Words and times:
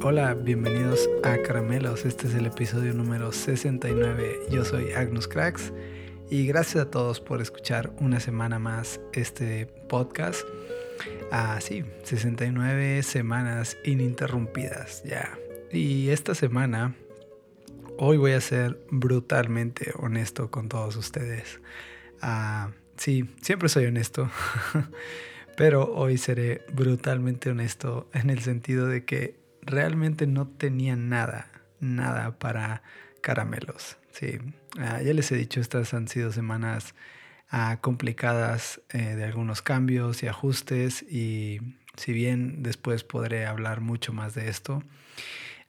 Hola, 0.00 0.34
bienvenidos 0.34 1.10
a 1.24 1.38
Caramelos. 1.38 2.04
Este 2.04 2.28
es 2.28 2.34
el 2.34 2.46
episodio 2.46 2.94
número 2.94 3.32
69. 3.32 4.42
Yo 4.48 4.64
soy 4.64 4.92
Agnus 4.92 5.26
Cracks 5.26 5.72
y 6.30 6.46
gracias 6.46 6.84
a 6.84 6.90
todos 6.90 7.20
por 7.20 7.42
escuchar 7.42 7.92
una 7.98 8.20
semana 8.20 8.60
más 8.60 9.00
este 9.12 9.66
podcast. 9.88 10.46
Ah, 11.32 11.58
sí, 11.60 11.84
69 12.04 13.02
semanas 13.02 13.76
ininterrumpidas 13.84 15.02
ya. 15.02 15.36
Y 15.72 16.10
esta 16.10 16.36
semana, 16.36 16.94
hoy 17.98 18.18
voy 18.18 18.32
a 18.32 18.40
ser 18.40 18.80
brutalmente 18.92 19.92
honesto 19.96 20.48
con 20.48 20.68
todos 20.68 20.94
ustedes. 20.94 21.60
Ah, 22.22 22.70
sí, 22.96 23.28
siempre 23.42 23.68
soy 23.68 23.86
honesto. 23.86 24.30
Pero 25.56 25.92
hoy 25.92 26.18
seré 26.18 26.64
brutalmente 26.72 27.50
honesto 27.50 28.08
en 28.14 28.30
el 28.30 28.38
sentido 28.42 28.86
de 28.86 29.04
que 29.04 29.47
realmente 29.62 30.26
no 30.26 30.46
tenía 30.46 30.96
nada, 30.96 31.50
nada 31.80 32.38
para 32.38 32.82
caramelos. 33.20 33.96
Sí, 34.12 34.38
ah, 34.78 35.00
ya 35.02 35.12
les 35.12 35.30
he 35.30 35.36
dicho, 35.36 35.60
estas 35.60 35.94
han 35.94 36.08
sido 36.08 36.32
semanas 36.32 36.94
ah, 37.50 37.78
complicadas 37.80 38.80
eh, 38.90 39.14
de 39.14 39.24
algunos 39.24 39.62
cambios 39.62 40.22
y 40.22 40.26
ajustes 40.26 41.02
y 41.02 41.60
si 41.96 42.12
bien 42.12 42.62
después 42.62 43.04
podré 43.04 43.46
hablar 43.46 43.80
mucho 43.80 44.12
más 44.12 44.34
de 44.34 44.48
esto 44.48 44.82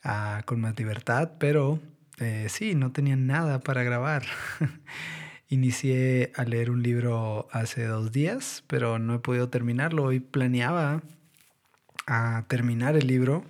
ah, 0.03 0.41
con 0.45 0.61
más 0.61 0.77
libertad, 0.77 1.33
pero 1.39 1.79
eh, 2.19 2.47
sí, 2.49 2.75
no 2.75 2.91
tenía 2.91 3.15
nada 3.15 3.59
para 3.59 3.83
grabar. 3.83 4.23
Inicié 5.49 6.31
a 6.35 6.43
leer 6.43 6.69
un 6.69 6.83
libro 6.83 7.47
hace 7.51 7.85
dos 7.85 8.11
días, 8.11 8.63
pero 8.67 8.99
no 8.99 9.15
he 9.15 9.19
podido 9.19 9.49
terminarlo. 9.49 10.03
Hoy 10.03 10.19
planeaba 10.19 11.01
a 12.05 12.45
terminar 12.47 12.95
el 12.95 13.07
libro 13.07 13.43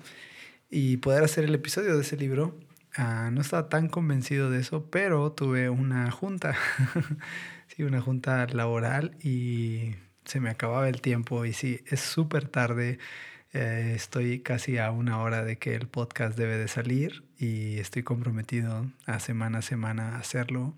y 0.70 0.98
poder 0.98 1.24
hacer 1.24 1.46
el 1.46 1.56
episodio 1.56 1.96
de 1.96 2.02
ese 2.02 2.18
libro. 2.18 2.58
Ah, 2.96 3.30
no 3.32 3.42
estaba 3.42 3.70
tan 3.70 3.88
convencido 3.88 4.50
de 4.50 4.60
eso, 4.60 4.90
pero 4.90 5.32
tuve 5.32 5.70
una 5.70 6.12
junta, 6.12 6.56
sí, 7.68 7.84
una 7.84 8.02
junta 8.02 8.46
laboral 8.48 9.16
y 9.24 9.96
se 10.26 10.40
me 10.40 10.50
acababa 10.50 10.90
el 10.90 11.02
tiempo 11.02 11.46
y 11.46 11.54
sí, 11.54 11.82
es 11.88 12.00
súper 12.00 12.48
tarde. 12.48 13.00
Eh, 13.54 13.94
estoy 13.96 14.42
casi 14.42 14.78
a 14.78 14.92
una 14.92 15.20
hora 15.22 15.44
de 15.44 15.58
que 15.58 15.74
el 15.76 15.88
podcast 15.88 16.38
debe 16.38 16.58
de 16.58 16.68
salir 16.68 17.24
y 17.38 17.80
estoy 17.80 18.04
comprometido 18.04 18.86
a 19.08 19.20
semana 19.20 19.60
a 19.60 19.62
semana 19.64 20.16
a 20.16 20.20
hacerlo 20.20 20.76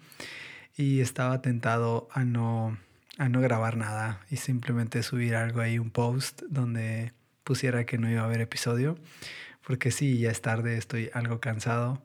y 0.78 1.02
estaba 1.02 1.42
tentado 1.42 2.08
a 2.14 2.24
no, 2.24 2.78
a 3.18 3.28
no 3.30 3.42
grabar 3.42 3.76
nada 3.76 4.22
y 4.30 4.38
simplemente 4.38 5.04
subir 5.04 5.36
algo 5.36 5.60
ahí, 5.62 5.80
un 5.80 5.92
post 5.92 6.44
donde 6.50 7.14
pusiera 7.44 7.86
que 7.86 7.98
no 7.98 8.10
iba 8.10 8.22
a 8.22 8.26
haber 8.26 8.42
episodio, 8.42 8.98
porque 9.66 9.92
sí, 9.92 10.20
ya 10.20 10.32
es 10.32 10.42
tarde, 10.42 10.78
estoy 10.78 11.10
algo 11.14 11.40
cansado, 11.40 12.02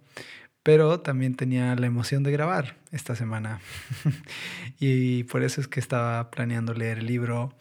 pero 0.63 1.01
también 1.01 1.37
tenía 1.37 1.75
la 1.77 1.87
emoción 1.87 2.23
de 2.23 2.33
grabar 2.33 2.77
esta 2.93 3.15
semana 3.15 3.61
y 4.81 5.25
por 5.25 5.43
eso 5.43 5.61
es 5.61 5.69
que 5.69 5.81
estaba 5.81 6.31
planeando 6.31 6.75
leer 6.75 6.99
el 6.99 7.07
libro 7.07 7.55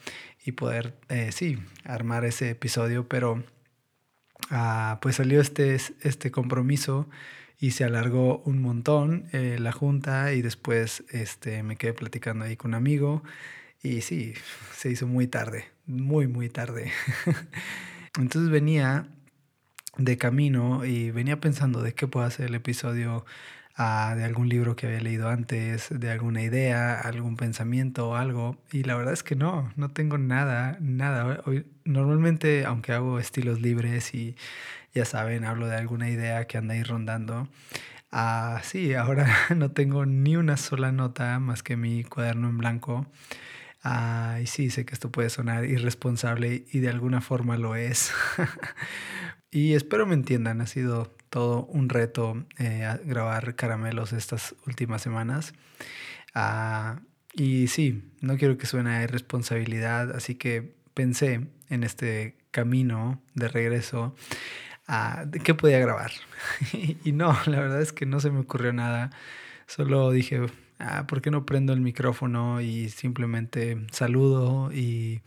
y 0.46 0.54
poder, 0.54 0.96
eh, 1.10 1.32
sí, 1.32 1.58
armar 1.84 2.26
ese 2.26 2.52
episodio, 2.52 3.08
pero 3.08 3.44
ah, 4.50 5.00
pues 5.02 5.16
salió 5.16 5.42
este, 5.42 5.76
este 6.02 6.32
compromiso 6.32 7.10
y 7.60 7.72
se 7.72 7.84
alargó 7.84 8.40
un 8.46 8.62
montón 8.62 9.28
eh, 9.32 9.58
la 9.60 9.72
junta 9.72 10.34
y 10.34 10.42
después 10.42 11.04
este, 11.10 11.64
me 11.64 11.78
quedé 11.78 11.94
platicando 11.94 12.46
ahí 12.46 12.56
con 12.56 12.72
un 12.72 12.76
amigo 12.76 13.24
y 13.82 14.02
sí, 14.02 14.34
se 14.76 14.90
hizo 14.90 15.08
muy 15.08 15.28
tarde, 15.28 15.66
muy, 15.86 16.28
muy 16.28 16.50
tarde. 16.50 16.92
Entonces 18.20 18.50
venía 18.50 19.08
de 19.98 20.18
camino 20.18 20.86
y 20.86 21.12
venía 21.12 21.40
pensando 21.40 21.82
de 21.82 21.94
qué 21.94 22.08
puedo 22.08 22.26
hacer 22.26 22.48
el 22.48 22.56
episodio 22.56 23.26
ah, 23.76 24.14
de 24.16 24.24
algún 24.24 24.50
libro 24.50 24.76
que 24.76 24.88
había 24.88 25.02
leído 25.02 25.30
antes, 25.30 25.88
de 25.90 26.12
alguna 26.12 26.42
idea, 26.42 27.00
algún 27.00 27.38
pensamiento 27.38 28.10
o 28.10 28.16
algo. 28.16 28.58
Y 28.72 28.84
la 28.84 28.96
verdad 28.96 29.14
es 29.14 29.24
que 29.24 29.36
no, 29.36 29.72
no 29.76 29.92
tengo 29.92 30.18
nada, 30.18 30.78
nada. 30.82 31.42
Hoy, 31.46 31.66
normalmente, 31.86 32.66
aunque 32.66 32.94
hago 32.94 33.20
estilos 33.20 33.62
libres 33.62 34.14
y 34.14 34.36
ya 34.94 35.06
saben, 35.06 35.46
hablo 35.46 35.68
de 35.68 35.76
alguna 35.78 36.10
idea 36.10 36.48
que 36.48 36.58
anda 36.58 36.74
ahí 36.74 36.84
rondando. 36.84 37.48
Ah, 38.12 38.62
sí, 38.64 38.94
ahora 38.94 39.28
no 39.56 39.72
tengo 39.72 40.06
ni 40.06 40.38
una 40.38 40.58
sola 40.58 40.92
nota 40.92 41.40
más 41.40 41.64
que 41.64 41.78
mi 41.78 42.04
cuaderno 42.04 42.50
en 42.50 42.58
blanco. 42.58 43.08
Ah, 43.84 44.40
y 44.42 44.48
sí, 44.48 44.72
sé 44.72 44.86
que 44.86 44.94
esto 44.94 45.12
puede 45.12 45.30
sonar 45.30 45.66
irresponsable 45.66 46.66
y 46.72 46.80
de 46.80 46.90
alguna 46.90 47.22
forma 47.22 47.58
lo 47.58 47.76
es. 47.76 48.12
y 49.56 49.74
espero 49.74 50.06
me 50.06 50.16
entiendan, 50.16 50.60
ha 50.60 50.68
sido 50.68 51.16
todo 51.30 51.64
un 51.68 51.88
reto 51.88 52.46
eh, 52.58 53.00
grabar 53.06 53.56
caramelos 53.56 54.12
estas 54.12 54.54
últimas 54.68 55.02
semanas. 55.02 55.54
Ah, 56.34 57.00
y 57.34 57.68
sí, 57.68 58.04
no 58.20 58.36
quiero 58.36 58.58
que 58.58 58.66
suene 58.66 58.90
a 58.90 59.04
irresponsabilidad, 59.04 60.14
así 60.14 60.36
que 60.36 60.76
pensé 60.94 61.48
en 61.70 61.86
este 61.86 62.36
camino 62.52 63.22
de 63.34 63.48
regreso 63.48 64.14
de 65.26 65.40
qué 65.40 65.54
podía 65.54 65.80
grabar. 65.80 66.12
y 67.06 67.14
no, 67.14 67.34
la 67.46 67.62
verdad 67.62 67.82
es 67.82 67.94
que 67.94 68.06
no 68.06 68.20
se 68.20 68.32
me 68.32 68.42
ocurrió 68.42 68.74
nada. 68.74 69.10
Solo 69.68 70.12
dije, 70.12 70.42
ah, 70.80 71.08
¿por 71.08 71.22
qué 71.22 71.32
no 71.32 71.46
prendo 71.46 71.72
el 71.72 71.80
micrófono 71.80 72.60
y 72.60 72.90
simplemente 72.90 73.78
saludo 73.94 74.74
y 74.74 75.22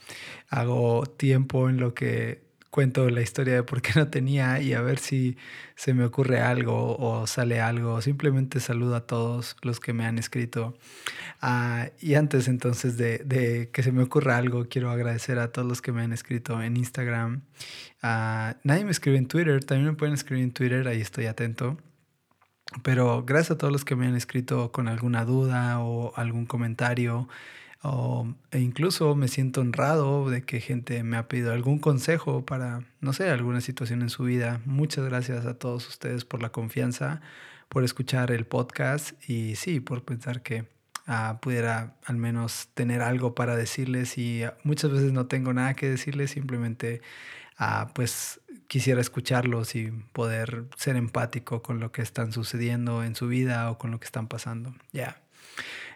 hago 0.50 1.06
tiempo 1.06 1.70
en 1.70 1.78
lo 1.78 1.94
que 1.94 2.46
cuento 2.78 3.10
la 3.10 3.22
historia 3.22 3.54
de 3.54 3.64
por 3.64 3.82
qué 3.82 3.90
no 3.96 4.06
tenía 4.06 4.60
y 4.60 4.72
a 4.72 4.80
ver 4.80 5.00
si 5.00 5.36
se 5.74 5.94
me 5.94 6.04
ocurre 6.04 6.40
algo 6.40 6.96
o 6.96 7.26
sale 7.26 7.60
algo. 7.60 8.00
Simplemente 8.00 8.60
saludo 8.60 8.94
a 8.94 9.04
todos 9.04 9.56
los 9.62 9.80
que 9.80 9.92
me 9.92 10.06
han 10.06 10.16
escrito. 10.16 10.78
Ah, 11.40 11.88
y 12.00 12.14
antes 12.14 12.46
entonces 12.46 12.96
de, 12.96 13.68
que 13.72 13.82
se 13.82 13.90
me 13.90 14.04
ocurra 14.04 14.36
algo, 14.36 14.68
quiero 14.68 14.92
agradecer 14.92 15.40
a 15.40 15.50
todos 15.50 15.66
los 15.66 15.82
que 15.82 15.90
me 15.90 16.02
han 16.02 16.12
escrito 16.12 16.62
en 16.62 16.76
Instagram. 16.76 17.42
Ah, 18.00 18.54
nadie 18.62 18.84
me 18.84 18.92
escribe 18.92 19.18
en 19.18 19.26
Twitter, 19.26 19.64
también 19.64 19.88
me 19.90 19.96
pueden 19.96 20.14
escribir 20.14 20.44
en 20.44 20.52
Twitter, 20.52 20.86
ahí 20.86 21.00
estoy 21.00 21.26
atento. 21.26 21.78
Pero 22.84 23.24
gracias 23.24 23.50
a 23.50 23.58
todos 23.58 23.72
los 23.72 23.84
que 23.84 23.96
me 23.96 24.06
han 24.06 24.14
escrito 24.14 24.70
con 24.70 24.86
alguna 24.86 25.24
duda 25.24 25.80
o 25.80 26.12
algún 26.14 26.46
comentario 26.46 27.28
o, 27.82 28.34
e 28.50 28.58
incluso 28.58 29.14
me 29.14 29.28
siento 29.28 29.60
honrado 29.60 30.28
de 30.30 30.42
que 30.42 30.60
gente 30.60 31.02
me 31.04 31.16
ha 31.16 31.28
pedido 31.28 31.52
algún 31.52 31.78
consejo 31.78 32.44
para, 32.44 32.84
no 33.00 33.12
sé, 33.12 33.30
alguna 33.30 33.60
situación 33.60 34.02
en 34.02 34.10
su 34.10 34.24
vida. 34.24 34.60
Muchas 34.64 35.04
gracias 35.04 35.46
a 35.46 35.54
todos 35.54 35.88
ustedes 35.88 36.24
por 36.24 36.42
la 36.42 36.50
confianza, 36.50 37.20
por 37.68 37.84
escuchar 37.84 38.32
el 38.32 38.46
podcast 38.46 39.12
y 39.28 39.54
sí, 39.56 39.80
por 39.80 40.04
pensar 40.04 40.42
que 40.42 40.66
ah, 41.06 41.38
pudiera 41.40 41.96
al 42.04 42.16
menos 42.16 42.68
tener 42.74 43.00
algo 43.00 43.34
para 43.34 43.56
decirles 43.56 44.18
y 44.18 44.42
ah, 44.42 44.56
muchas 44.64 44.90
veces 44.90 45.12
no 45.12 45.26
tengo 45.26 45.52
nada 45.52 45.74
que 45.74 45.88
decirles, 45.88 46.32
simplemente 46.32 47.00
ah, 47.58 47.92
pues 47.94 48.40
quisiera 48.68 49.00
escucharlos 49.00 49.74
y 49.74 49.90
poder 50.12 50.66
ser 50.76 50.96
empático 50.96 51.62
con 51.62 51.80
lo 51.80 51.92
que 51.92 52.02
están 52.02 52.32
sucediendo 52.32 53.02
en 53.04 53.14
su 53.14 53.28
vida 53.28 53.70
o 53.70 53.78
con 53.78 53.90
lo 53.90 54.00
que 54.00 54.06
están 54.06 54.28
pasando. 54.28 54.74
Ya. 54.92 55.20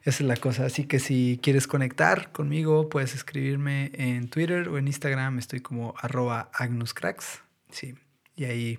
Esa 0.05 0.25
es 0.25 0.29
la 0.29 0.37
cosa. 0.37 0.67
Así 0.67 0.85
que 0.85 0.99
si 0.99 1.39
quieres 1.43 1.67
conectar 1.67 2.33
conmigo, 2.33 2.89
puedes 2.89 3.15
escribirme 3.15 3.93
en 3.95 4.29
Twitter 4.29 4.69
o 4.69 4.79
en 4.79 4.89
Instagram. 4.89 5.39
Estoy 5.39 5.61
como 5.61 5.95
arroba 6.01 6.51
agnuscracks. 6.53 7.43
Sí. 7.71 7.95
Y 8.35 8.45
ahí 8.45 8.79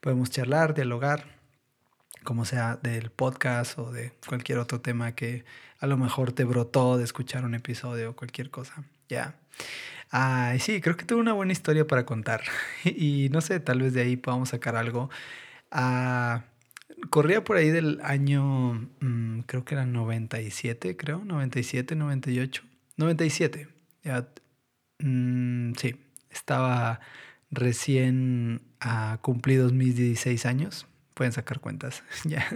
podemos 0.00 0.30
charlar, 0.30 0.74
dialogar, 0.74 1.24
como 2.22 2.44
sea 2.44 2.76
del 2.82 3.10
podcast 3.10 3.78
o 3.78 3.92
de 3.92 4.12
cualquier 4.26 4.58
otro 4.58 4.80
tema 4.80 5.12
que 5.12 5.44
a 5.78 5.86
lo 5.86 5.96
mejor 5.96 6.32
te 6.32 6.44
brotó 6.44 6.98
de 6.98 7.04
escuchar 7.04 7.44
un 7.44 7.54
episodio 7.54 8.10
o 8.10 8.16
cualquier 8.16 8.50
cosa. 8.50 8.84
Ya. 9.08 9.36
Ah, 10.10 10.54
sí, 10.58 10.80
creo 10.80 10.96
que 10.96 11.04
tengo 11.04 11.20
una 11.20 11.32
buena 11.32 11.52
historia 11.52 11.86
para 11.86 12.04
contar. 12.04 12.42
y 12.84 13.28
no 13.30 13.40
sé, 13.40 13.60
tal 13.60 13.80
vez 13.80 13.94
de 13.94 14.02
ahí 14.02 14.16
podamos 14.16 14.50
sacar 14.50 14.76
algo. 14.76 15.08
Ah, 15.70 16.44
corría 17.10 17.44
por 17.44 17.56
ahí 17.56 17.70
del 17.70 18.00
año, 18.02 18.88
mm, 19.00 19.40
creo 19.46 19.64
que 19.64 19.74
era 19.74 19.86
97, 19.86 20.96
creo, 20.96 21.24
97, 21.24 21.94
98, 21.96 22.62
97. 22.96 23.68
Ya, 24.04 24.28
mm, 24.98 25.72
sí, 25.74 25.96
estaba 26.30 27.00
recién 27.50 28.62
uh, 28.84 29.18
cumplidos 29.20 29.72
mis 29.72 29.96
16 29.96 30.46
años. 30.46 30.86
Pueden 31.14 31.32
sacar 31.32 31.60
cuentas, 31.60 32.02
ya. 32.24 32.46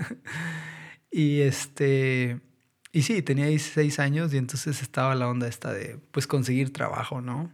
Y 1.11 1.41
este, 1.41 2.41
y 2.93 3.03
sí, 3.03 3.23
tenía 3.23 3.47
16 3.47 3.99
años 3.99 4.35
y 4.35 4.39
entonces 4.39 4.83
estaba 4.83 5.15
la 5.15 5.29
onda 5.29 5.49
esta 5.49 5.73
de, 5.73 5.99
pues, 6.11 6.27
conseguir 6.27 6.73
trabajo, 6.73 7.21
¿no? 7.21 7.51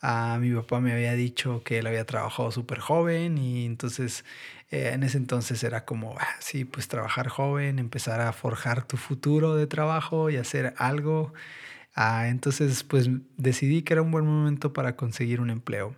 A 0.00 0.38
mi 0.40 0.52
papá 0.54 0.80
me 0.80 0.92
había 0.92 1.14
dicho 1.14 1.62
que 1.64 1.78
él 1.78 1.86
había 1.86 2.04
trabajado 2.04 2.50
súper 2.50 2.78
joven 2.80 3.38
y 3.38 3.64
entonces 3.64 4.24
eh, 4.70 4.90
en 4.92 5.02
ese 5.02 5.18
entonces 5.18 5.62
era 5.64 5.84
como, 5.84 6.16
ah, 6.18 6.36
sí, 6.40 6.64
pues 6.64 6.88
trabajar 6.88 7.28
joven, 7.28 7.78
empezar 7.78 8.20
a 8.20 8.32
forjar 8.32 8.86
tu 8.86 8.96
futuro 8.96 9.54
de 9.56 9.66
trabajo 9.66 10.30
y 10.30 10.36
hacer 10.36 10.74
algo. 10.78 11.32
Ah, 11.94 12.28
entonces 12.28 12.84
pues 12.84 13.08
decidí 13.36 13.82
que 13.82 13.94
era 13.94 14.02
un 14.02 14.10
buen 14.12 14.26
momento 14.26 14.72
para 14.72 14.96
conseguir 14.96 15.40
un 15.40 15.50
empleo. 15.50 15.96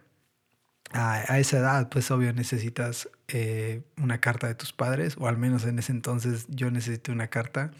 a, 0.92 1.38
esa 1.38 1.58
edad, 1.58 1.88
pues 1.90 2.10
obvio 2.10 2.32
necesitas 2.32 3.10
eh, 3.28 3.82
una 3.98 4.20
carta 4.20 4.46
de 4.48 4.54
tus 4.54 4.72
padres, 4.72 5.16
o 5.18 5.28
al 5.28 5.36
menos 5.38 5.64
en 5.66 5.78
ese 5.78 5.92
entonces 5.92 6.46
yo 6.48 6.70
necesité 6.70 7.12
una 7.12 7.28
carta. 7.28 7.72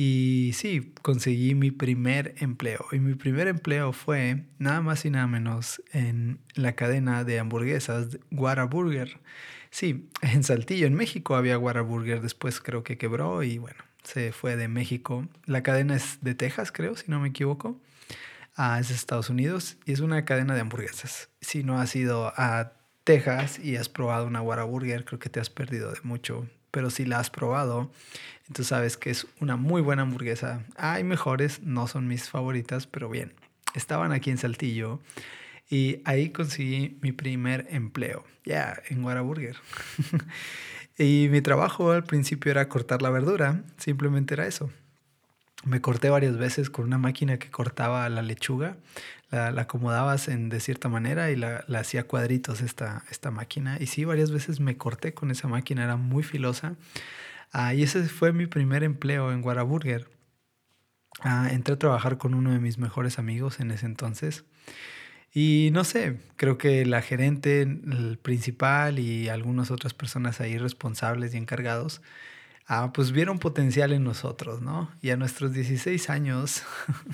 Y 0.00 0.52
sí, 0.54 0.94
conseguí 1.02 1.56
mi 1.56 1.72
primer 1.72 2.36
empleo. 2.38 2.86
Y 2.92 3.00
mi 3.00 3.16
primer 3.16 3.48
empleo 3.48 3.92
fue 3.92 4.44
nada 4.60 4.80
más 4.80 5.04
y 5.04 5.10
nada 5.10 5.26
menos 5.26 5.82
en 5.92 6.38
la 6.54 6.76
cadena 6.76 7.24
de 7.24 7.40
hamburguesas 7.40 8.16
Whataburger. 8.30 9.18
Sí, 9.70 10.08
en 10.22 10.44
Saltillo, 10.44 10.86
en 10.86 10.94
México 10.94 11.34
había 11.34 11.58
Whataburger, 11.58 12.20
después 12.20 12.60
creo 12.60 12.84
que 12.84 12.96
quebró 12.96 13.42
y 13.42 13.58
bueno, 13.58 13.78
se 14.04 14.30
fue 14.30 14.54
de 14.54 14.68
México. 14.68 15.26
La 15.46 15.64
cadena 15.64 15.96
es 15.96 16.18
de 16.20 16.36
Texas, 16.36 16.70
creo, 16.70 16.94
si 16.94 17.10
no 17.10 17.18
me 17.18 17.30
equivoco. 17.30 17.80
Ah, 18.54 18.78
es 18.78 18.92
Estados 18.92 19.30
Unidos 19.30 19.78
y 19.84 19.90
es 19.90 19.98
una 19.98 20.24
cadena 20.24 20.54
de 20.54 20.60
hamburguesas. 20.60 21.28
Si 21.40 21.64
no 21.64 21.80
has 21.80 21.96
ido 21.96 22.32
a 22.36 22.74
Texas 23.02 23.58
y 23.58 23.74
has 23.74 23.88
probado 23.88 24.28
una 24.28 24.42
Whataburger, 24.42 25.04
creo 25.04 25.18
que 25.18 25.28
te 25.28 25.40
has 25.40 25.50
perdido 25.50 25.90
de 25.90 25.98
mucho 26.04 26.46
pero 26.70 26.90
si 26.90 27.04
la 27.04 27.18
has 27.18 27.30
probado, 27.30 27.90
entonces 28.48 28.68
sabes 28.68 28.96
que 28.96 29.10
es 29.10 29.26
una 29.40 29.56
muy 29.56 29.82
buena 29.82 30.02
hamburguesa. 30.02 30.64
Hay 30.76 31.04
mejores, 31.04 31.62
no 31.62 31.86
son 31.86 32.08
mis 32.08 32.28
favoritas, 32.28 32.86
pero 32.86 33.08
bien, 33.08 33.34
estaban 33.74 34.12
aquí 34.12 34.30
en 34.30 34.38
Saltillo 34.38 35.00
y 35.70 36.00
ahí 36.04 36.30
conseguí 36.30 36.98
mi 37.02 37.12
primer 37.12 37.66
empleo, 37.70 38.24
ya, 38.44 38.80
en 38.88 39.04
Whataburger. 39.04 39.56
y 40.98 41.28
mi 41.30 41.40
trabajo 41.42 41.92
al 41.92 42.04
principio 42.04 42.50
era 42.50 42.68
cortar 42.68 43.02
la 43.02 43.10
verdura, 43.10 43.62
simplemente 43.76 44.34
era 44.34 44.46
eso. 44.46 44.70
Me 45.64 45.80
corté 45.80 46.08
varias 46.08 46.38
veces 46.38 46.70
con 46.70 46.84
una 46.84 46.98
máquina 46.98 47.38
que 47.38 47.50
cortaba 47.50 48.08
la 48.08 48.22
lechuga 48.22 48.76
la, 49.30 49.48
acomodabas 49.62 50.28
en, 50.28 50.48
de 50.48 50.60
cierta 50.60 50.88
manera 50.88 51.30
y 51.30 51.36
la, 51.36 51.64
hacía 51.76 52.06
cuadritos 52.06 52.60
esta, 52.60 53.04
esta 53.10 53.30
máquina. 53.30 53.78
Y 53.80 53.86
sí, 53.86 54.04
varias 54.04 54.30
veces 54.30 54.60
me 54.60 54.76
corté 54.76 55.14
con 55.14 55.30
esa 55.30 55.48
máquina, 55.48 55.84
era 55.84 55.96
muy 55.96 56.22
filosa. 56.22 56.76
Ah, 57.52 57.74
y 57.74 57.82
ese 57.82 58.04
fue 58.08 58.32
mi 58.32 58.46
primer 58.46 58.84
empleo 58.84 59.32
en 59.32 59.42
Whataburger. 59.44 60.08
Ah, 61.20 61.48
entré 61.50 61.74
a 61.74 61.78
trabajar 61.78 62.18
con 62.18 62.34
uno 62.34 62.52
de 62.52 62.60
mis 62.60 62.78
mejores 62.78 63.18
amigos 63.18 63.60
en 63.60 63.70
ese 63.70 63.86
entonces. 63.86 64.44
Y 65.32 65.70
no 65.72 65.84
sé, 65.84 66.18
creo 66.36 66.58
que 66.58 66.86
la 66.86 67.02
gerente, 67.02 67.62
el 67.62 68.18
principal 68.20 68.98
y 68.98 69.28
algunas 69.28 69.70
otras 69.70 69.94
personas 69.94 70.40
ahí 70.40 70.58
responsables 70.58 71.34
y 71.34 71.38
encargados 71.38 72.02
ah, 72.68 72.92
pues 72.92 73.10
vieron 73.10 73.38
potencial 73.38 73.92
en 73.92 74.04
nosotros, 74.04 74.60
¿no? 74.60 74.90
Y 75.00 75.10
a 75.10 75.16
nuestros 75.16 75.52
16 75.52 76.10
años 76.10 76.62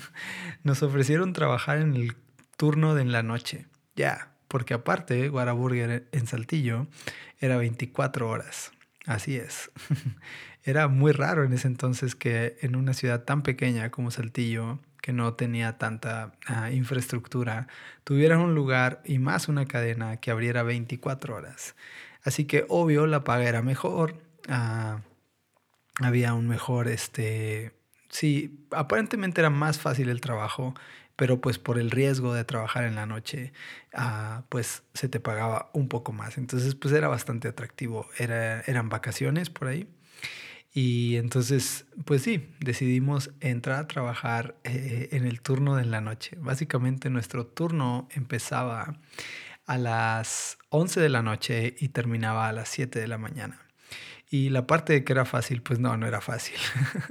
nos 0.63 0.83
ofrecieron 0.83 1.33
trabajar 1.33 1.79
en 1.79 1.95
el 1.95 2.15
turno 2.57 2.93
de 2.93 3.05
la 3.05 3.23
noche. 3.23 3.65
Ya, 3.95 4.29
porque 4.47 4.73
aparte, 4.73 5.29
Guaraburger 5.29 6.07
en 6.11 6.27
Saltillo 6.27 6.87
era 7.39 7.57
24 7.57 8.29
horas. 8.29 8.71
Así 9.05 9.37
es. 9.37 9.71
era 10.63 10.87
muy 10.87 11.11
raro 11.11 11.43
en 11.43 11.53
ese 11.53 11.67
entonces 11.67 12.15
que 12.15 12.57
en 12.61 12.75
una 12.75 12.93
ciudad 12.93 13.23
tan 13.23 13.41
pequeña 13.41 13.89
como 13.91 14.11
Saltillo, 14.11 14.79
que 15.01 15.13
no 15.13 15.35
tenía 15.35 15.77
tanta 15.77 16.33
ah, 16.47 16.71
infraestructura, 16.71 17.67
tuvieran 18.03 18.41
un 18.41 18.55
lugar 18.55 19.01
y 19.05 19.19
más 19.19 19.47
una 19.47 19.67
cadena 19.67 20.17
que 20.17 20.31
abriera 20.31 20.63
24 20.63 21.35
horas. 21.35 21.75
Así 22.23 22.45
que 22.45 22.65
obvio 22.67 23.05
la 23.05 23.23
paga 23.23 23.47
era 23.47 23.61
mejor. 23.61 24.15
Uh, 24.49 24.99
había 26.01 26.33
un 26.33 26.47
mejor, 26.47 26.87
este, 26.87 27.73
sí, 28.09 28.65
aparentemente 28.71 29.41
era 29.41 29.49
más 29.49 29.79
fácil 29.79 30.09
el 30.09 30.21
trabajo, 30.21 30.73
pero 31.15 31.39
pues 31.39 31.59
por 31.59 31.79
el 31.79 31.91
riesgo 31.91 32.33
de 32.33 32.43
trabajar 32.43 32.83
en 32.83 32.95
la 32.95 33.05
noche, 33.05 33.53
ah, 33.93 34.43
pues 34.49 34.83
se 34.93 35.07
te 35.09 35.19
pagaba 35.19 35.69
un 35.73 35.87
poco 35.87 36.11
más. 36.11 36.37
Entonces, 36.37 36.75
pues 36.75 36.93
era 36.93 37.07
bastante 37.07 37.47
atractivo. 37.47 38.07
Era, 38.17 38.61
eran 38.61 38.89
vacaciones 38.89 39.49
por 39.49 39.69
ahí. 39.69 39.87
Y 40.73 41.15
entonces, 41.15 41.85
pues 42.03 42.21
sí, 42.23 42.53
decidimos 42.59 43.31
entrar 43.39 43.79
a 43.79 43.87
trabajar 43.87 44.57
eh, 44.65 45.07
en 45.13 45.25
el 45.25 45.41
turno 45.41 45.77
de 45.77 45.85
la 45.85 46.01
noche. 46.01 46.35
Básicamente 46.37 47.09
nuestro 47.09 47.47
turno 47.47 48.09
empezaba 48.11 48.99
a 49.65 49.77
las 49.77 50.57
11 50.69 50.99
de 50.99 51.09
la 51.09 51.21
noche 51.21 51.75
y 51.79 51.89
terminaba 51.89 52.49
a 52.49 52.51
las 52.51 52.67
7 52.69 52.99
de 52.99 53.07
la 53.07 53.17
mañana. 53.17 53.64
Y 54.29 54.49
la 54.49 54.65
parte 54.65 54.93
de 54.93 55.03
que 55.03 55.13
era 55.13 55.25
fácil, 55.25 55.61
pues 55.61 55.79
no, 55.79 55.95
no 55.97 56.07
era 56.07 56.19
fácil. 56.19 56.57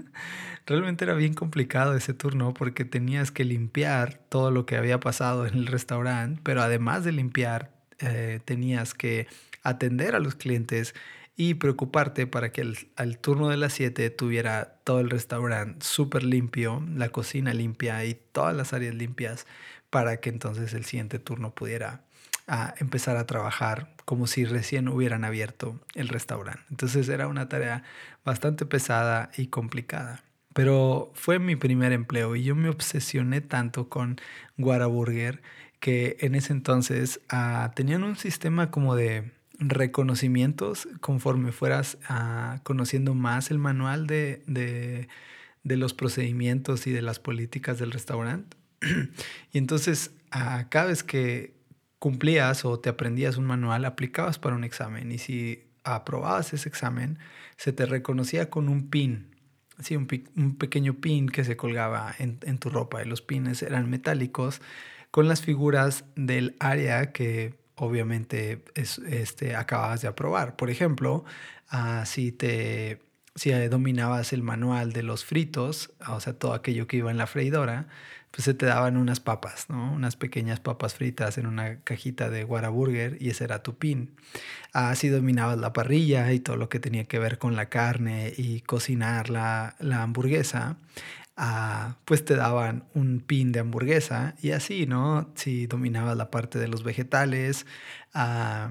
Realmente 0.66 1.04
era 1.04 1.14
bien 1.14 1.34
complicado 1.34 1.94
ese 1.94 2.14
turno 2.14 2.54
porque 2.54 2.84
tenías 2.84 3.30
que 3.30 3.44
limpiar 3.44 4.14
todo 4.28 4.50
lo 4.50 4.66
que 4.66 4.76
había 4.76 4.98
pasado 5.00 5.46
en 5.46 5.54
el 5.54 5.66
restaurante, 5.66 6.40
pero 6.42 6.62
además 6.62 7.04
de 7.04 7.12
limpiar, 7.12 7.70
eh, 8.00 8.40
tenías 8.44 8.94
que 8.94 9.28
atender 9.62 10.14
a 10.14 10.18
los 10.18 10.34
clientes 10.34 10.94
y 11.36 11.54
preocuparte 11.54 12.26
para 12.26 12.52
que 12.52 12.60
el, 12.60 12.76
al 12.96 13.18
turno 13.18 13.48
de 13.48 13.56
las 13.56 13.72
7 13.72 14.10
tuviera 14.10 14.76
todo 14.84 15.00
el 15.00 15.10
restaurante 15.10 15.84
súper 15.84 16.22
limpio, 16.22 16.82
la 16.94 17.08
cocina 17.08 17.52
limpia 17.54 18.04
y 18.04 18.14
todas 18.14 18.54
las 18.54 18.72
áreas 18.72 18.94
limpias 18.94 19.46
para 19.90 20.18
que 20.18 20.30
entonces 20.30 20.74
el 20.74 20.84
siguiente 20.84 21.18
turno 21.18 21.54
pudiera 21.54 22.02
a 22.46 22.74
empezar 22.78 23.16
a 23.16 23.26
trabajar 23.26 23.93
como 24.04 24.26
si 24.26 24.44
recién 24.44 24.88
hubieran 24.88 25.24
abierto 25.24 25.80
el 25.94 26.08
restaurante. 26.08 26.62
Entonces 26.70 27.08
era 27.08 27.26
una 27.28 27.48
tarea 27.48 27.82
bastante 28.24 28.66
pesada 28.66 29.30
y 29.36 29.46
complicada. 29.48 30.22
Pero 30.52 31.10
fue 31.14 31.38
mi 31.38 31.56
primer 31.56 31.92
empleo 31.92 32.36
y 32.36 32.44
yo 32.44 32.54
me 32.54 32.68
obsesioné 32.68 33.40
tanto 33.40 33.88
con 33.88 34.20
Guaraburger 34.56 35.42
que 35.80 36.16
en 36.20 36.34
ese 36.34 36.52
entonces 36.52 37.20
ah, 37.28 37.72
tenían 37.74 38.04
un 38.04 38.16
sistema 38.16 38.70
como 38.70 38.94
de 38.94 39.32
reconocimientos 39.58 40.88
conforme 41.00 41.52
fueras 41.52 41.98
ah, 42.08 42.60
conociendo 42.62 43.14
más 43.14 43.50
el 43.50 43.58
manual 43.58 44.06
de, 44.06 44.42
de, 44.46 45.76
los 45.76 45.94
procedimientos 45.94 46.86
y 46.86 46.92
de 46.92 47.02
las 47.02 47.18
políticas 47.18 47.78
del 47.78 47.90
restaurante. 47.90 48.56
y 49.52 49.58
entonces 49.58 50.12
uh, 50.34 50.68
cada 50.68 50.86
vez 50.86 51.02
que, 51.02 51.53
cumplías 52.04 52.66
o 52.66 52.78
te 52.78 52.90
aprendías 52.90 53.38
un 53.38 53.46
manual, 53.46 53.86
aplicabas 53.86 54.38
para 54.38 54.54
un 54.54 54.62
examen 54.62 55.10
y 55.10 55.16
si 55.16 55.64
aprobabas 55.84 56.52
ese 56.52 56.68
examen, 56.68 57.18
se 57.56 57.72
te 57.72 57.86
reconocía 57.86 58.50
con 58.50 58.68
un 58.68 58.90
pin, 58.90 59.34
sí, 59.78 59.96
un, 59.96 60.06
pequeño 60.58 61.00
pin 61.00 61.30
que 61.30 61.44
se 61.44 61.56
colgaba 61.56 62.14
en, 62.18 62.58
tu 62.58 62.68
ropa 62.68 63.02
y 63.02 63.06
los 63.06 63.22
pines 63.22 63.62
eran 63.62 63.88
metálicos 63.88 64.60
con 65.10 65.28
las 65.28 65.40
figuras 65.40 66.04
del 66.14 66.56
área 66.60 67.10
que 67.10 67.54
obviamente 67.74 68.62
es, 68.74 68.98
este, 68.98 69.56
acababas 69.56 70.02
de 70.02 70.08
aprobar. 70.08 70.56
Por 70.56 70.68
ejemplo, 70.68 71.24
uh, 71.72 72.04
si 72.04 72.32
te 72.32 73.00
si 73.34 73.50
dominabas 73.68 74.32
el 74.32 74.42
manual 74.42 74.92
de 74.92 75.02
los 75.02 75.24
fritos, 75.24 75.92
o 76.08 76.20
sea, 76.20 76.34
todo 76.34 76.54
aquello 76.54 76.86
que 76.86 76.98
iba 76.98 77.10
en 77.10 77.18
la 77.18 77.26
freidora, 77.26 77.88
pues 78.30 78.44
se 78.44 78.54
te 78.54 78.66
daban 78.66 78.96
unas 78.96 79.20
papas, 79.20 79.66
¿no? 79.68 79.92
Unas 79.92 80.16
pequeñas 80.16 80.58
papas 80.58 80.94
fritas 80.94 81.38
en 81.38 81.46
una 81.46 81.80
cajita 81.80 82.30
de 82.30 82.44
Whataburger 82.44 83.16
y 83.20 83.30
ese 83.30 83.44
era 83.44 83.62
tu 83.62 83.76
pin. 83.76 84.10
Así 84.72 85.08
dominabas 85.08 85.58
la 85.58 85.72
parrilla 85.72 86.32
y 86.32 86.40
todo 86.40 86.56
lo 86.56 86.68
que 86.68 86.80
tenía 86.80 87.04
que 87.04 87.20
ver 87.20 87.38
con 87.38 87.54
la 87.54 87.68
carne 87.68 88.32
y 88.36 88.60
cocinar 88.62 89.30
la, 89.30 89.76
la 89.78 90.02
hamburguesa. 90.02 90.78
Ah, 91.36 91.96
pues 92.04 92.24
te 92.24 92.36
daban 92.36 92.84
un 92.94 93.20
pin 93.20 93.52
de 93.52 93.60
hamburguesa 93.60 94.34
y 94.42 94.50
así, 94.52 94.86
¿no? 94.86 95.30
Si 95.36 95.66
dominabas 95.66 96.16
la 96.16 96.30
parte 96.30 96.58
de 96.58 96.68
los 96.68 96.84
vegetales, 96.84 97.66
ah, 98.14 98.70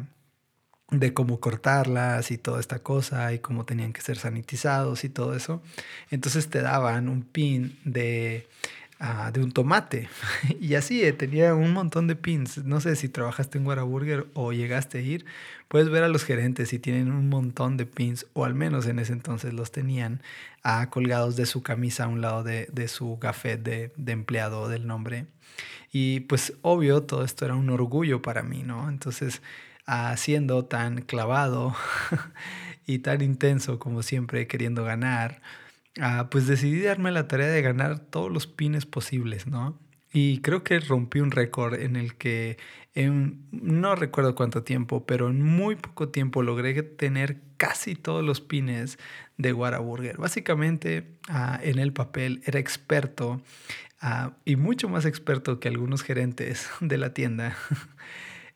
de 0.91 1.13
cómo 1.13 1.39
cortarlas 1.39 2.31
y 2.31 2.37
toda 2.37 2.59
esta 2.59 2.79
cosa 2.79 3.33
y 3.33 3.39
cómo 3.39 3.65
tenían 3.65 3.93
que 3.93 4.01
ser 4.01 4.17
sanitizados 4.17 5.03
y 5.03 5.09
todo 5.09 5.35
eso, 5.35 5.61
entonces 6.11 6.49
te 6.49 6.61
daban 6.61 7.09
un 7.09 7.23
pin 7.23 7.79
de 7.85 8.47
Ah, 9.05 9.31
de 9.33 9.41
un 9.41 9.51
tomate. 9.51 10.07
y 10.61 10.75
así, 10.75 11.03
eh, 11.03 11.11
tenía 11.11 11.55
un 11.55 11.73
montón 11.73 12.07
de 12.07 12.15
pins. 12.15 12.59
No 12.63 12.79
sé 12.79 12.95
si 12.95 13.09
trabajaste 13.09 13.57
en 13.57 13.67
Whataburger 13.67 14.27
o 14.33 14.53
llegaste 14.53 14.99
a 14.99 15.01
ir. 15.01 15.25
Puedes 15.67 15.89
ver 15.89 16.03
a 16.03 16.07
los 16.07 16.23
gerentes 16.23 16.69
si 16.69 16.79
tienen 16.79 17.11
un 17.11 17.27
montón 17.27 17.75
de 17.75 17.85
pins, 17.85 18.27
o 18.31 18.45
al 18.45 18.53
menos 18.55 18.85
en 18.85 18.99
ese 18.99 19.11
entonces 19.11 19.53
los 19.53 19.73
tenían 19.73 20.21
ah, 20.63 20.89
colgados 20.89 21.35
de 21.35 21.45
su 21.45 21.63
camisa 21.63 22.05
a 22.05 22.07
un 22.07 22.21
lado 22.21 22.43
de, 22.43 22.69
de 22.71 22.87
su 22.87 23.17
gafet 23.17 23.61
de, 23.61 23.91
de 23.97 24.11
empleado 24.13 24.69
del 24.69 24.87
nombre. 24.87 25.25
Y 25.91 26.21
pues 26.21 26.53
obvio, 26.61 27.03
todo 27.03 27.25
esto 27.25 27.43
era 27.43 27.55
un 27.55 27.69
orgullo 27.71 28.21
para 28.21 28.41
mí, 28.41 28.63
¿no? 28.63 28.87
Entonces, 28.87 29.41
haciendo 29.85 30.59
ah, 30.59 30.69
tan 30.69 31.01
clavado 31.01 31.75
y 32.85 32.99
tan 32.99 33.21
intenso 33.21 33.79
como 33.79 34.03
siempre 34.03 34.47
queriendo 34.47 34.83
ganar, 34.83 35.41
Ah, 35.99 36.27
pues 36.31 36.47
decidí 36.47 36.81
darme 36.81 37.11
la 37.11 37.27
tarea 37.27 37.47
de 37.47 37.61
ganar 37.61 37.99
todos 37.99 38.31
los 38.31 38.47
pines 38.47 38.85
posibles, 38.85 39.45
¿no? 39.45 39.79
Y 40.11 40.39
creo 40.39 40.63
que 40.63 40.79
rompí 40.79 41.19
un 41.19 41.31
récord 41.31 41.75
en 41.75 41.95
el 41.95 42.15
que 42.15 42.57
en, 42.95 43.47
no 43.51 43.95
recuerdo 43.95 44.35
cuánto 44.35 44.63
tiempo, 44.63 45.05
pero 45.05 45.29
en 45.29 45.41
muy 45.41 45.75
poco 45.75 46.09
tiempo 46.09 46.43
logré 46.43 46.81
tener 46.83 47.41
casi 47.57 47.95
todos 47.95 48.23
los 48.23 48.41
pines 48.41 48.97
de 49.37 49.53
Whataburger. 49.53 50.17
Básicamente 50.17 51.17
ah, 51.29 51.59
en 51.63 51.79
el 51.79 51.93
papel 51.93 52.41
era 52.45 52.59
experto 52.59 53.41
ah, 54.01 54.33
y 54.45 54.55
mucho 54.55 54.89
más 54.89 55.05
experto 55.05 55.59
que 55.59 55.67
algunos 55.67 56.01
gerentes 56.03 56.69
de 56.79 56.97
la 56.97 57.13
tienda 57.13 57.55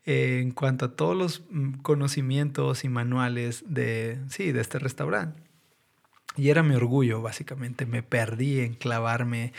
eh, 0.07 0.39
en 0.41 0.51
cuanto 0.51 0.85
a 0.85 0.95
todos 0.95 1.17
los 1.17 1.43
mm, 1.49 1.81
conocimientos 1.81 2.85
y 2.85 2.89
manuales 2.89 3.65
de, 3.67 4.19
sí, 4.29 4.53
de 4.53 4.61
este 4.61 4.79
restaurante. 4.79 5.41
Y 6.37 6.49
era 6.49 6.63
mi 6.63 6.75
orgullo, 6.75 7.21
básicamente. 7.21 7.85
Me 7.85 8.03
perdí 8.03 8.61
en 8.61 8.73
clavarme, 8.75 9.51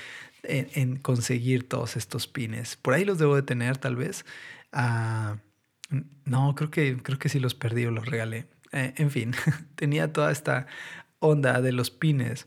en, 0.42 0.96
conseguir 0.96 1.68
todos 1.68 1.96
estos 1.96 2.26
pines. 2.26 2.76
Por 2.76 2.94
ahí 2.94 3.04
los 3.04 3.18
debo 3.18 3.36
de 3.36 3.42
tener, 3.42 3.76
tal 3.76 3.96
vez. 3.96 4.24
Ah, 4.72 5.36
no, 6.24 6.54
creo 6.54 6.70
que, 6.70 6.96
creo 7.02 7.18
que 7.18 7.28
sí 7.28 7.40
los 7.40 7.54
perdí 7.54 7.84
o 7.84 7.90
los 7.90 8.06
regalé. 8.06 8.46
Eh, 8.72 8.94
en 8.96 9.10
fin, 9.10 9.32
tenía 9.74 10.14
toda 10.14 10.32
esta 10.32 10.66
onda 11.18 11.60
de 11.60 11.72
los 11.72 11.90
pines. 11.90 12.46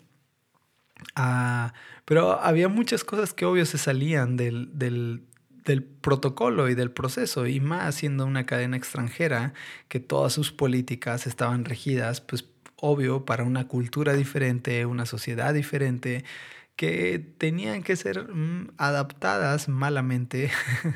Ah, 1.15 1.73
pero 2.05 2.41
había 2.41 2.67
muchas 2.67 3.03
cosas 3.03 3.33
que 3.33 3.45
obvio 3.45 3.65
se 3.67 3.77
salían 3.77 4.37
del, 4.37 4.69
del, 4.73 5.23
del, 5.65 5.83
protocolo 5.83 6.69
y 6.69 6.75
del 6.75 6.91
proceso, 6.91 7.47
y 7.47 7.59
más 7.59 7.95
siendo 7.95 8.25
una 8.25 8.45
cadena 8.45 8.77
extranjera, 8.77 9.53
que 9.87 9.99
todas 9.99 10.33
sus 10.33 10.51
políticas 10.51 11.27
estaban 11.27 11.65
regidas, 11.65 12.21
pues 12.21 12.45
obvio, 12.75 13.25
para 13.25 13.43
una 13.43 13.67
cultura 13.67 14.13
diferente, 14.13 14.85
una 14.85 15.05
sociedad 15.05 15.53
diferente, 15.53 16.25
que 16.75 17.19
tenían 17.37 17.83
que 17.83 17.95
ser 17.95 18.27
mm, 18.33 18.71
adaptadas 18.77 19.69
malamente 19.69 20.49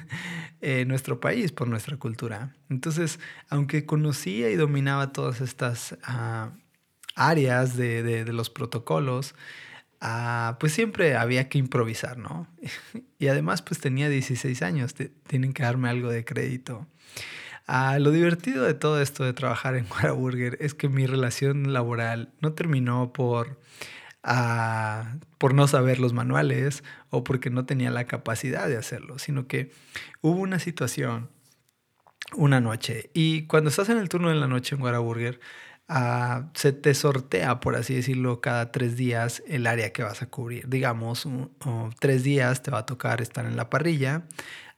en 0.62 0.88
nuestro 0.88 1.20
país 1.20 1.52
por 1.52 1.68
nuestra 1.68 1.98
cultura. 1.98 2.56
Entonces, 2.70 3.20
aunque 3.50 3.86
conocía 3.86 4.50
y 4.50 4.56
dominaba 4.56 5.14
todas 5.14 5.42
estas 5.42 5.96
ah, 6.04 6.54
áreas 7.16 7.78
de, 7.78 8.02
de, 8.02 8.34
los 8.34 8.50
protocolos, 8.50 9.36
ah, 10.06 10.58
pues 10.60 10.72
siempre 10.74 11.16
había 11.16 11.50
que 11.50 11.58
improvisar, 11.58 12.18
¿no? 12.18 12.48
y 13.20 13.28
además, 13.28 13.62
pues 13.64 13.80
tenía 13.80 14.08
16 14.08 14.62
años, 14.62 14.94
tienen 15.28 15.54
que 15.54 15.64
darme 15.64 15.90
algo 15.90 16.10
de 16.10 16.24
crédito. 16.24 16.88
Ah, 17.68 17.98
lo 17.98 18.12
divertido 18.12 18.64
de 18.64 18.76
todo 18.76 19.02
esto 19.02 19.24
de 19.24 19.34
trabajar 19.34 19.76
en 19.76 19.88
Whataburger 19.92 20.58
es 20.62 20.76
que 20.76 20.90
mi 20.90 21.08
relación 21.08 21.74
laboral 21.74 22.32
no 22.42 22.54
terminó 22.54 23.12
por 23.12 23.60
por 25.38 25.54
no 25.54 25.68
saber 25.68 26.00
los 26.00 26.14
manuales 26.14 26.84
o 27.12 27.24
porque 27.24 27.52
no 27.52 27.68
tenía 27.68 27.92
la 27.92 28.06
capacidad 28.06 28.68
de 28.68 28.76
hacerlo, 28.76 29.20
sino 29.20 29.46
que 29.46 29.72
hubo 30.22 30.40
una 30.40 30.58
situación 30.58 31.30
una 32.34 32.60
noche 32.60 33.12
y 33.14 33.46
cuando 33.46 33.70
estás 33.70 33.90
en 33.90 34.00
el 34.00 34.10
turno 34.10 34.30
de 34.30 34.36
la 34.36 34.48
noche 34.48 34.74
en 34.74 34.82
Whataburger, 34.82 35.40
se 36.54 36.74
te 36.74 36.94
sortea, 36.94 37.60
por 37.60 37.76
así 37.76 37.96
decirlo, 37.96 38.42
cada 38.42 38.72
tres 38.72 38.98
días 38.98 39.44
el 39.48 39.68
área 39.68 39.94
que 39.94 40.04
vas 40.04 40.22
a 40.22 40.28
cubrir. 40.28 40.68
Digamos, 40.68 41.28
tres 42.00 42.24
días 42.24 42.64
te 42.64 42.72
va 42.72 42.80
a 42.80 42.86
tocar 42.86 43.22
estar 43.22 43.46
en 43.46 43.56
la 43.56 43.70
parrilla, 43.70 44.24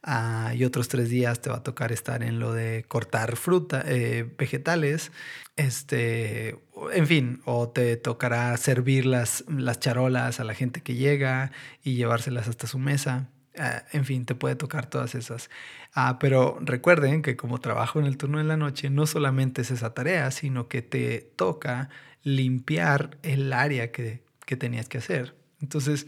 Ah, 0.09 0.53
y 0.55 0.63
otros 0.63 0.87
tres 0.87 1.09
días 1.09 1.41
te 1.41 1.49
va 1.49 1.57
a 1.57 1.63
tocar 1.63 1.91
estar 1.91 2.23
en 2.23 2.39
lo 2.39 2.53
de 2.53 2.85
cortar 2.87 3.35
fruta, 3.35 3.83
eh, 3.85 4.31
vegetales, 4.37 5.11
este, 5.57 6.59
en 6.93 7.07
fin, 7.07 7.41
o 7.45 7.67
te 7.69 7.97
tocará 7.97 8.55
servir 8.55 9.05
las, 9.05 9.43
las 9.49 9.79
charolas 9.81 10.39
a 10.39 10.43
la 10.45 10.53
gente 10.53 10.81
que 10.81 10.95
llega 10.95 11.51
y 11.83 11.95
llevárselas 11.95 12.47
hasta 12.47 12.67
su 12.67 12.79
mesa. 12.79 13.27
Ah, 13.57 13.83
en 13.91 14.05
fin, 14.05 14.25
te 14.25 14.35
puede 14.35 14.55
tocar 14.55 14.89
todas 14.89 15.15
esas. 15.15 15.49
Ah, 15.93 16.17
pero 16.19 16.57
recuerden 16.61 17.21
que 17.21 17.35
como 17.35 17.59
trabajo 17.59 17.99
en 17.99 18.05
el 18.05 18.17
turno 18.17 18.37
de 18.37 18.43
la 18.43 18.57
noche, 18.57 18.89
no 18.89 19.07
solamente 19.07 19.61
es 19.61 19.71
esa 19.71 19.93
tarea, 19.93 20.29
sino 20.31 20.67
que 20.67 20.81
te 20.81 21.31
toca 21.35 21.89
limpiar 22.23 23.17
el 23.23 23.51
área 23.53 23.91
que, 23.91 24.21
que 24.45 24.57
tenías 24.57 24.89
que 24.89 24.99
hacer. 24.99 25.35
Entonces, 25.61 26.05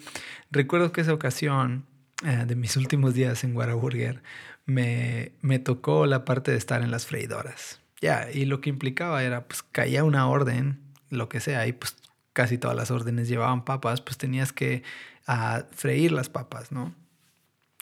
recuerdo 0.52 0.92
que 0.92 1.02
esa 1.02 1.14
ocasión 1.14 1.86
eh, 2.26 2.44
de 2.46 2.56
mis 2.56 2.76
últimos 2.76 3.14
días 3.14 3.46
en 3.46 3.56
Whataburger, 3.56 4.22
me, 4.66 5.32
me 5.42 5.58
tocó 5.58 6.06
la 6.06 6.26
parte 6.26 6.52
de 6.52 6.58
estar 6.58 6.82
en 6.82 6.92
las 6.92 7.06
freidoras. 7.06 7.80
Ya, 8.02 8.30
y 8.32 8.46
lo 8.46 8.60
que 8.60 8.70
implicaba 8.70 9.24
era, 9.24 9.48
pues 9.48 9.64
caía 9.64 10.04
una 10.04 10.28
orden, 10.28 10.82
lo 11.10 11.30
que 11.30 11.40
sea, 11.40 11.66
y 11.66 11.74
pues 11.74 11.96
casi 12.34 12.58
todas 12.58 12.76
las 12.76 12.92
órdenes 12.92 13.30
llevaban 13.30 13.64
papas, 13.64 14.02
pues 14.02 14.18
tenías 14.18 14.52
que 14.52 14.84
uh, 15.28 15.64
freír 15.72 16.12
las 16.12 16.30
papas, 16.30 16.72
¿no? 16.74 16.94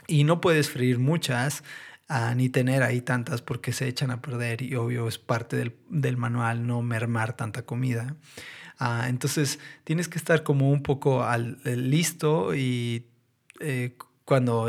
Y 0.08 0.24
no 0.24 0.42
puedes 0.42 0.70
freír 0.70 1.00
muchas, 1.00 1.64
uh, 2.10 2.34
ni 2.36 2.50
tener 2.50 2.82
ahí 2.82 3.02
tantas 3.02 3.42
porque 3.42 3.74
se 3.74 3.88
echan 3.88 4.12
a 4.12 4.22
perder 4.22 4.62
y 4.62 4.76
obvio 4.76 5.08
es 5.08 5.18
parte 5.18 5.58
del, 5.58 5.76
del 5.90 6.18
manual 6.18 6.66
no 6.66 6.82
mermar 6.82 7.36
tanta 7.36 7.64
comida. 7.64 8.16
Uh, 8.80 9.06
entonces 9.08 9.60
tienes 9.84 10.08
que 10.08 10.18
estar 10.18 10.44
como 10.44 10.72
un 10.72 10.84
poco 10.84 11.24
al, 11.24 11.60
listo 11.64 12.54
y 12.56 13.08
eh, 13.60 13.98
cuando 14.28 14.68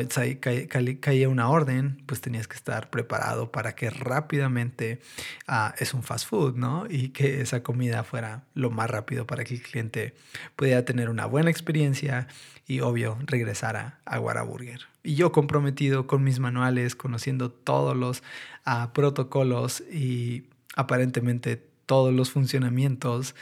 caía 1.00 1.28
una 1.28 1.50
orden, 1.50 2.00
pues 2.06 2.20
tenías 2.20 2.46
que 2.46 2.54
estar 2.54 2.90
preparado 2.90 3.50
para 3.50 3.74
que 3.74 3.90
rápidamente 3.90 5.00
uh, 5.48 5.74
es 5.80 5.94
un 5.94 6.04
fast 6.04 6.28
food, 6.28 6.54
¿no? 6.54 6.86
Y 6.88 7.08
que 7.08 7.40
esa 7.40 7.64
comida 7.64 8.04
fuera 8.04 8.44
lo 8.54 8.70
más 8.70 8.88
rápido 8.88 9.26
para 9.26 9.42
que 9.42 9.54
el 9.54 9.62
cliente 9.62 10.14
pudiera 10.54 10.84
tener 10.84 11.10
una 11.10 11.26
buena 11.26 11.50
experiencia 11.50 12.28
y, 12.68 12.82
obvio, 12.82 13.18
regresara 13.26 13.98
a 14.04 14.20
Whataburger. 14.20 14.82
Y 15.02 15.16
yo 15.16 15.32
comprometido 15.32 16.06
con 16.06 16.22
mis 16.22 16.38
manuales, 16.38 16.94
conociendo 16.94 17.50
todos 17.50 17.96
los 17.96 18.22
uh, 18.64 18.92
protocolos 18.92 19.80
y 19.80 20.44
aparentemente 20.76 21.60
todos 21.84 22.14
los 22.14 22.30
funcionamientos 22.30 23.34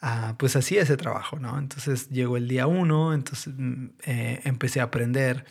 Ah, 0.00 0.36
pues 0.38 0.54
hacía 0.54 0.82
ese 0.82 0.96
trabajo, 0.96 1.40
¿no? 1.40 1.58
Entonces 1.58 2.08
llegó 2.08 2.36
el 2.36 2.46
día 2.46 2.68
uno, 2.68 3.12
entonces 3.12 3.52
mm, 3.56 3.86
eh, 4.04 4.40
empecé 4.44 4.80
a 4.80 4.84
aprender 4.84 5.44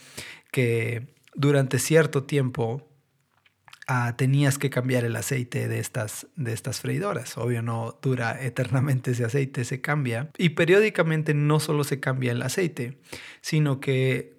que 0.52 1.16
durante 1.36 1.80
cierto 1.80 2.24
tiempo 2.24 2.88
ah, 3.88 4.16
tenías 4.18 4.58
que 4.58 4.70
cambiar 4.70 5.04
el 5.04 5.18
aceite 5.18 5.68
de 5.68 5.80
estas, 5.80 6.28
de 6.38 6.54
estas 6.54 6.80
freidoras. 6.80 7.38
Obvio 7.38 7.62
no 7.62 8.00
dura 8.02 8.42
eternamente 8.46 9.12
ese 9.12 9.26
aceite, 9.26 9.66
se 9.66 9.82
cambia. 9.82 10.32
Y 10.38 10.50
periódicamente 10.50 11.34
no 11.34 11.60
solo 11.60 11.84
se 11.84 12.00
cambia 12.00 12.32
el 12.32 12.42
aceite, 12.42 13.00
sino 13.42 13.82
que 13.82 14.37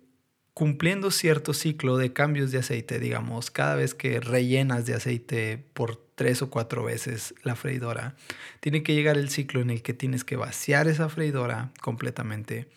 cumpliendo 0.58 1.12
cierto 1.12 1.54
ciclo 1.54 1.98
de 1.98 2.12
cambios 2.12 2.50
de 2.50 2.58
aceite, 2.58 2.98
digamos, 2.98 3.52
cada 3.52 3.76
vez 3.76 3.94
que 3.94 4.18
rellenas 4.18 4.86
de 4.86 4.94
aceite 4.94 5.64
por 5.72 5.94
tres 6.16 6.42
o 6.42 6.50
cuatro 6.50 6.82
veces 6.82 7.32
la 7.44 7.54
freidora, 7.54 8.16
tiene 8.58 8.82
que 8.82 8.92
llegar 8.92 9.16
el 9.16 9.30
ciclo 9.30 9.60
en 9.60 9.70
el 9.70 9.82
que 9.82 9.94
tienes 9.94 10.24
que 10.24 10.34
vaciar 10.34 10.88
esa 10.88 11.08
freidora 11.08 11.70
completamente 11.80 12.68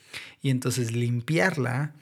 y 0.44 0.52
entonces 0.52 0.92
limpiarla, 0.92 1.96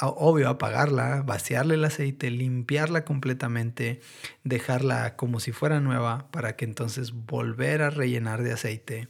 obvio 0.00 0.48
apagarla, 0.48 1.22
vaciarle 1.22 1.74
el 1.74 1.84
aceite, 1.84 2.30
limpiarla 2.30 3.04
completamente, 3.04 4.00
dejarla 4.44 5.16
como 5.16 5.40
si 5.40 5.50
fuera 5.50 5.80
nueva 5.80 6.30
para 6.30 6.54
que 6.54 6.64
entonces 6.64 7.10
volver 7.10 7.82
a 7.82 7.90
rellenar 7.90 8.44
de 8.44 8.52
aceite 8.52 9.08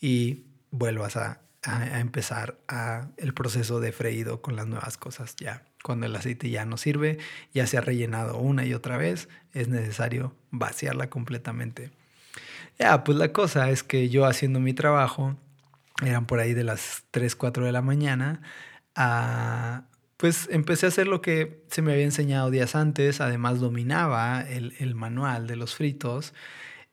y 0.00 0.44
vuelvas 0.70 1.18
a, 1.18 1.42
a 1.62 2.00
empezar 2.00 2.58
a 2.68 3.08
el 3.16 3.34
proceso 3.34 3.80
de 3.80 3.92
freído 3.92 4.42
con 4.42 4.56
las 4.56 4.66
nuevas 4.66 4.96
cosas 4.96 5.36
ya. 5.36 5.62
Cuando 5.82 6.06
el 6.06 6.16
aceite 6.16 6.50
ya 6.50 6.64
no 6.64 6.76
sirve, 6.76 7.18
ya 7.54 7.66
se 7.66 7.78
ha 7.78 7.80
rellenado 7.80 8.38
una 8.38 8.64
y 8.64 8.74
otra 8.74 8.96
vez, 8.96 9.28
es 9.52 9.68
necesario 9.68 10.34
vaciarla 10.50 11.10
completamente. 11.10 11.90
Ya, 12.78 13.04
pues 13.04 13.18
la 13.18 13.32
cosa 13.32 13.70
es 13.70 13.82
que 13.82 14.08
yo 14.08 14.26
haciendo 14.26 14.60
mi 14.60 14.74
trabajo, 14.74 15.36
eran 16.02 16.26
por 16.26 16.40
ahí 16.40 16.54
de 16.54 16.64
las 16.64 17.04
3, 17.10 17.36
4 17.36 17.66
de 17.66 17.72
la 17.72 17.82
mañana, 17.82 18.42
ah, 18.96 19.84
pues 20.16 20.48
empecé 20.50 20.86
a 20.86 20.88
hacer 20.90 21.08
lo 21.08 21.20
que 21.20 21.64
se 21.68 21.82
me 21.82 21.92
había 21.92 22.04
enseñado 22.04 22.50
días 22.50 22.74
antes, 22.74 23.20
además 23.20 23.58
dominaba 23.60 24.40
el, 24.42 24.74
el 24.78 24.94
manual 24.94 25.46
de 25.46 25.56
los 25.56 25.74
fritos. 25.74 26.32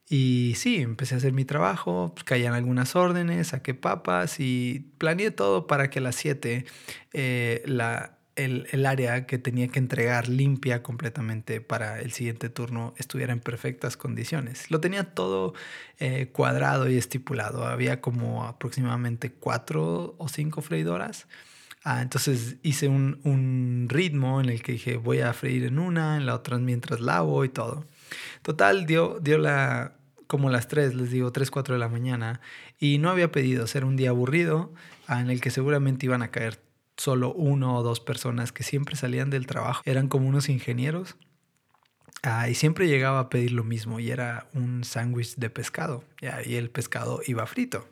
Y 0.10 0.56
sí, 0.56 0.78
empecé 0.78 1.14
a 1.14 1.18
hacer 1.20 1.34
mi 1.34 1.46
trabajo, 1.46 2.12
pues 2.16 2.24
caían 2.24 2.56
algunas 2.56 2.96
órdenes, 2.96 3.50
saqué 3.50 3.76
papas 3.76 4.40
y 4.40 4.92
planeé 4.98 5.30
todo 5.30 5.68
para 5.68 5.92
que 5.92 6.00
a 6.00 6.02
las 6.02 6.16
7 6.16 6.66
eh, 7.14 7.62
la, 7.68 8.18
el, 8.36 8.86
área 8.86 9.26
que 9.26 9.38
tenía 9.38 9.68
que 9.68 9.80
entregar 9.80 10.28
limpia 10.28 10.82
completamente 10.82 11.62
para 11.62 12.00
el 12.00 12.12
siguiente 12.12 12.50
turno 12.50 12.94
estuviera 12.98 13.34
en 13.34 13.40
perfectas 13.40 13.98
condiciones. 13.98 14.72
Lo 14.72 14.80
tenía 14.80 15.14
todo 15.14 15.54
eh, 16.00 16.30
cuadrado 16.32 16.90
y 16.90 16.98
estipulado. 16.98 17.66
Había 17.66 18.02
como 18.02 18.46
aproximadamente 18.46 19.32
cuatro 19.32 20.16
o 20.18 20.28
cinco 20.28 20.62
freidoras. 20.62 21.28
Ah, 21.84 22.02
entonces 22.02 22.58
hice 22.62 22.88
un, 22.88 23.20
un, 23.24 23.88
ritmo 23.90 24.42
en 24.42 24.50
el 24.50 24.62
que 24.62 24.74
dije 24.74 24.98
voy 24.98 25.22
a 25.22 25.34
freír 25.34 25.66
en 25.66 25.80
una, 25.80 26.18
en 26.18 26.26
la 26.26 26.36
otra 26.36 26.58
mientras 26.58 27.00
lavo 27.00 27.46
y 27.46 27.50
todo. 27.50 27.86
Total, 28.42 28.86
dio, 28.86 29.20
dio 29.22 29.38
la, 29.38 29.99
como 30.30 30.52
las 30.52 30.68
3, 30.68 30.94
les 30.94 31.10
digo, 31.10 31.32
3, 31.32 31.50
4 31.50 31.74
de 31.74 31.80
la 31.80 31.90
mañana. 31.90 32.40
Y 32.78 33.00
no 33.00 33.10
había 33.10 33.32
pedido 33.32 33.66
ser 33.66 33.84
un 33.84 33.96
día 33.96 34.12
aburrido 34.12 34.72
en 35.08 35.32
el 35.32 35.42
que 35.42 35.50
seguramente 35.50 36.06
iban 36.06 36.22
a 36.22 36.30
caer 36.30 36.62
solo 36.98 37.34
uno 37.34 37.76
o 37.76 37.82
dos 37.82 38.00
personas 38.00 38.52
que 38.52 38.62
siempre 38.62 38.96
salían 38.96 39.32
del 39.32 39.48
trabajo. 39.48 39.82
Eran 39.86 40.08
como 40.08 40.30
unos 40.30 40.48
ingenieros. 40.48 41.16
Ah, 42.22 42.48
y 42.48 42.54
siempre 42.54 42.88
llegaba 42.88 43.18
a 43.22 43.30
pedir 43.30 43.54
lo 43.54 43.64
mismo 43.64 44.00
y 44.00 44.12
era 44.12 44.46
un 44.54 44.84
sándwich 44.84 45.36
de 45.38 45.50
pescado. 45.50 46.04
y 46.46 46.56
el 46.58 46.70
pescado 46.70 47.22
iba 47.26 47.48
frito. 47.48 47.90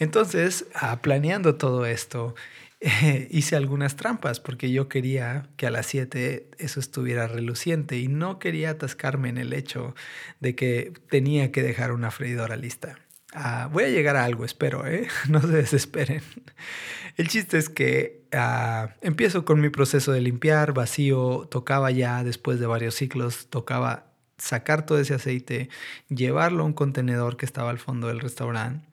Entonces, 0.00 0.66
ah, 0.74 1.00
planeando 1.00 1.54
todo 1.54 1.86
esto 1.86 2.34
hice 3.30 3.56
algunas 3.56 3.96
trampas 3.96 4.40
porque 4.40 4.70
yo 4.70 4.88
quería 4.88 5.48
que 5.56 5.66
a 5.66 5.70
las 5.70 5.86
7 5.86 6.50
eso 6.58 6.80
estuviera 6.80 7.26
reluciente 7.26 7.98
y 7.98 8.08
no 8.08 8.38
quería 8.38 8.70
atascarme 8.70 9.28
en 9.28 9.38
el 9.38 9.52
hecho 9.52 9.94
de 10.40 10.54
que 10.54 10.92
tenía 11.08 11.52
que 11.52 11.62
dejar 11.62 11.92
una 11.92 12.10
freidora 12.10 12.56
lista. 12.56 12.96
Ah, 13.32 13.68
voy 13.72 13.84
a 13.84 13.88
llegar 13.88 14.16
a 14.16 14.24
algo, 14.24 14.44
espero, 14.44 14.86
¿eh? 14.86 15.06
no 15.28 15.40
se 15.40 15.48
desesperen. 15.48 16.22
El 17.16 17.28
chiste 17.28 17.58
es 17.58 17.68
que 17.68 18.22
ah, 18.32 18.94
empiezo 19.02 19.44
con 19.44 19.60
mi 19.60 19.68
proceso 19.68 20.12
de 20.12 20.20
limpiar, 20.20 20.72
vacío, 20.72 21.46
tocaba 21.50 21.90
ya 21.90 22.24
después 22.24 22.58
de 22.58 22.66
varios 22.66 22.94
ciclos, 22.94 23.48
tocaba 23.48 24.06
sacar 24.38 24.86
todo 24.86 24.98
ese 24.98 25.14
aceite, 25.14 25.68
llevarlo 26.08 26.62
a 26.62 26.66
un 26.66 26.72
contenedor 26.72 27.36
que 27.36 27.44
estaba 27.44 27.70
al 27.70 27.78
fondo 27.78 28.08
del 28.08 28.20
restaurante. 28.20 28.86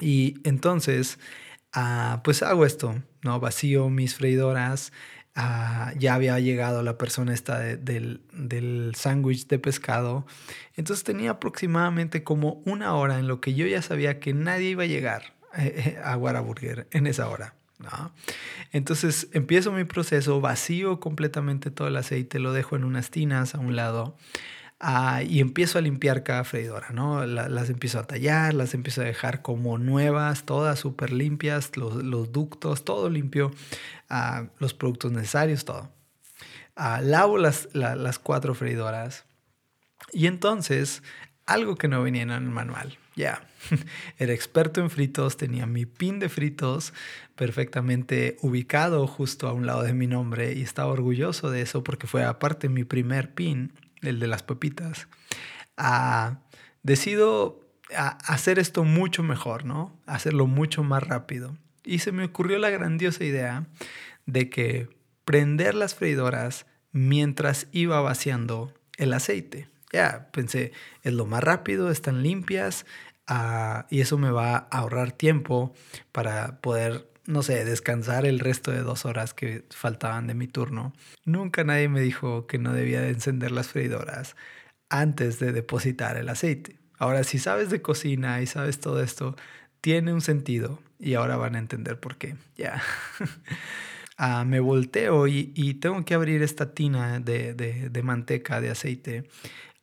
Y 0.00 0.40
entonces, 0.44 1.18
ah, 1.76 2.20
pues 2.24 2.42
hago 2.42 2.66
esto, 2.66 3.00
¿no? 3.22 3.38
Vacío 3.38 3.88
mis 3.90 4.16
freidoras. 4.16 4.92
ya 5.98 6.14
había 6.14 6.40
llegado 6.40 6.82
la 6.82 6.96
persona 6.96 7.34
esta 7.34 7.58
del, 7.60 8.22
del 8.32 8.94
sándwich 8.96 9.46
de 9.46 9.58
pescado. 9.58 10.26
Entonces 10.74 11.04
tenía 11.04 11.32
aproximadamente 11.32 12.24
como 12.24 12.62
una 12.64 12.94
hora 12.94 13.18
en 13.18 13.28
lo 13.28 13.40
que 13.40 13.54
yo 13.54 13.66
ya 13.66 13.82
sabía 13.82 14.18
que 14.18 14.32
nadie 14.32 14.70
iba 14.70 14.84
a 14.84 14.86
llegar 14.86 15.34
eh, 15.56 15.98
a 16.02 16.16
Whataburger 16.16 16.88
en 16.90 17.06
esa 17.06 17.28
hora. 17.28 17.54
Entonces 18.72 19.28
empiezo 19.32 19.70
mi 19.70 19.84
proceso, 19.84 20.40
vacío 20.40 20.98
completamente 20.98 21.70
todo 21.70 21.88
el 21.88 21.96
aceite, 21.96 22.38
lo 22.38 22.52
dejo 22.52 22.76
en 22.76 22.84
unas 22.84 23.10
tinas 23.10 23.54
a 23.54 23.58
un 23.58 23.76
lado 23.76 24.16
ah, 24.80 25.22
y 25.22 25.40
empiezo 25.40 25.78
a 25.78 25.82
limpiar 25.82 26.22
cada 26.22 26.44
freidora, 26.44 26.90
¿no? 26.90 27.24
las 27.26 27.70
empiezo 27.70 27.98
a 27.98 28.06
tallar, 28.06 28.54
las 28.54 28.74
empiezo 28.74 29.02
a 29.02 29.04
dejar 29.04 29.42
como 29.42 29.78
nuevas, 29.78 30.44
todas 30.44 30.78
súper 30.78 31.12
limpias, 31.12 31.76
los, 31.76 32.32
ductos, 32.32 32.84
todo 32.84 33.10
limpio, 33.10 33.50
ah, 34.08 34.46
los 34.58 34.74
productos 34.74 35.12
necesarios, 35.12 35.64
todo. 35.64 35.90
Ah, 36.74 37.00
lavo 37.02 37.38
las, 37.38 37.68
las 37.74 38.18
cuatro 38.18 38.54
freidoras 38.54 39.24
y 40.12 40.26
entonces 40.26 41.02
algo 41.46 41.76
que 41.76 41.88
no 41.88 42.02
venía 42.02 42.22
en 42.22 42.30
el 42.30 42.42
manual, 42.42 42.98
ya. 43.14 43.46
Era 44.18 44.32
experto 44.32 44.80
en 44.80 44.90
fritos, 44.90 45.36
tenía 45.36 45.66
mi 45.66 45.86
pin 45.86 46.18
de 46.18 46.28
fritos 46.28 46.92
perfectamente 47.34 48.36
ubicado 48.40 49.06
justo 49.06 49.48
a 49.48 49.52
un 49.52 49.66
lado 49.66 49.82
de 49.82 49.92
mi 49.92 50.06
nombre 50.06 50.52
y 50.52 50.62
estaba 50.62 50.92
orgulloso 50.92 51.50
de 51.50 51.62
eso 51.62 51.82
porque 51.84 52.06
fue 52.06 52.24
aparte 52.24 52.68
mi 52.68 52.84
primer 52.84 53.32
pin, 53.32 53.72
el 54.02 54.20
de 54.20 54.26
las 54.26 54.42
pepitas. 54.42 55.08
Ah, 55.76 56.40
decido 56.82 57.60
hacer 57.94 58.58
esto 58.58 58.84
mucho 58.84 59.22
mejor, 59.22 59.64
¿no? 59.64 59.98
Hacerlo 60.06 60.46
mucho 60.46 60.82
más 60.82 61.02
rápido. 61.02 61.56
Y 61.84 62.00
se 62.00 62.12
me 62.12 62.24
ocurrió 62.24 62.58
la 62.58 62.70
grandiosa 62.70 63.24
idea 63.24 63.66
de 64.26 64.50
que 64.50 64.88
prender 65.24 65.74
las 65.74 65.94
freidoras 65.94 66.66
mientras 66.92 67.68
iba 67.72 68.00
vaciando 68.00 68.72
el 68.96 69.12
aceite. 69.12 69.68
Ya, 69.92 70.30
pensé, 70.32 70.72
es 71.02 71.12
lo 71.12 71.26
más 71.26 71.44
rápido, 71.44 71.90
están 71.90 72.22
limpias, 72.22 72.86
y 73.90 74.00
eso 74.00 74.18
me 74.18 74.30
va 74.30 74.56
a 74.56 74.58
ahorrar 74.78 75.12
tiempo 75.12 75.74
para 76.12 76.60
poder, 76.60 77.08
no 77.26 77.42
sé, 77.42 77.64
descansar 77.64 78.26
el 78.26 78.38
resto 78.38 78.70
de 78.70 78.82
dos 78.82 79.04
horas 79.04 79.34
que 79.34 79.64
faltaban 79.70 80.26
de 80.26 80.34
mi 80.34 80.46
turno. 80.46 80.92
Nunca 81.24 81.64
nadie 81.64 81.88
me 81.88 82.00
dijo 82.00 82.46
que 82.46 82.58
no 82.58 82.72
debía 82.72 83.00
de 83.00 83.10
encender 83.10 83.50
las 83.52 83.68
freidoras 83.68 84.36
antes 84.88 85.38
de 85.38 85.52
depositar 85.52 86.16
el 86.16 86.28
aceite. 86.28 86.78
Ahora, 86.98 87.24
si 87.24 87.38
sabes 87.38 87.70
de 87.70 87.82
cocina 87.82 88.40
y 88.40 88.46
sabes 88.46 88.80
todo 88.80 89.02
esto, 89.02 89.36
tiene 89.80 90.12
un 90.12 90.20
sentido 90.20 90.80
y 90.98 91.14
ahora 91.14 91.36
van 91.36 91.56
a 91.56 91.58
entender 91.58 92.00
por 92.00 92.16
qué. 92.16 92.36
Ya. 92.56 92.82
Ah, 94.18 94.46
me 94.46 94.60
volteo 94.60 95.26
y, 95.26 95.74
tengo 95.74 96.02
que 96.06 96.14
abrir 96.14 96.42
esta 96.42 96.72
tina 96.72 97.20
de, 97.20 97.52
de 97.52 98.02
manteca, 98.02 98.62
de 98.62 98.70
aceite. 98.70 99.28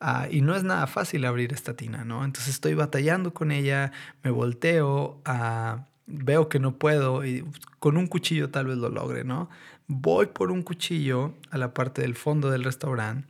Ah, 0.06 0.28
y 0.30 0.42
no 0.42 0.54
es 0.54 0.64
nada 0.66 0.86
fácil 0.86 1.24
abrir 1.24 1.54
esta 1.54 1.76
tina, 1.78 2.04
¿no? 2.04 2.26
Entonces 2.26 2.56
estoy 2.56 2.74
batallando 2.74 3.34
con 3.34 3.52
ella, 3.52 3.94
me 4.22 4.32
volteo, 4.32 5.22
ah, 5.24 5.88
veo 6.06 6.50
que 6.50 6.60
no 6.60 6.78
puedo 6.78 7.26
y 7.26 7.46
con 7.80 7.98
un 7.98 8.08
cuchillo 8.08 8.50
tal 8.50 8.68
vez 8.68 8.78
lo 8.78 8.90
logre, 8.90 9.24
¿no? 9.24 9.50
Voy 9.88 10.28
por 10.28 10.52
un 10.52 10.64
cuchillo 10.64 11.36
a 11.52 11.58
la 11.58 11.74
parte 11.74 12.02
del 12.02 12.16
fondo 12.16 12.50
del 12.50 12.64
restaurante, 12.64 13.28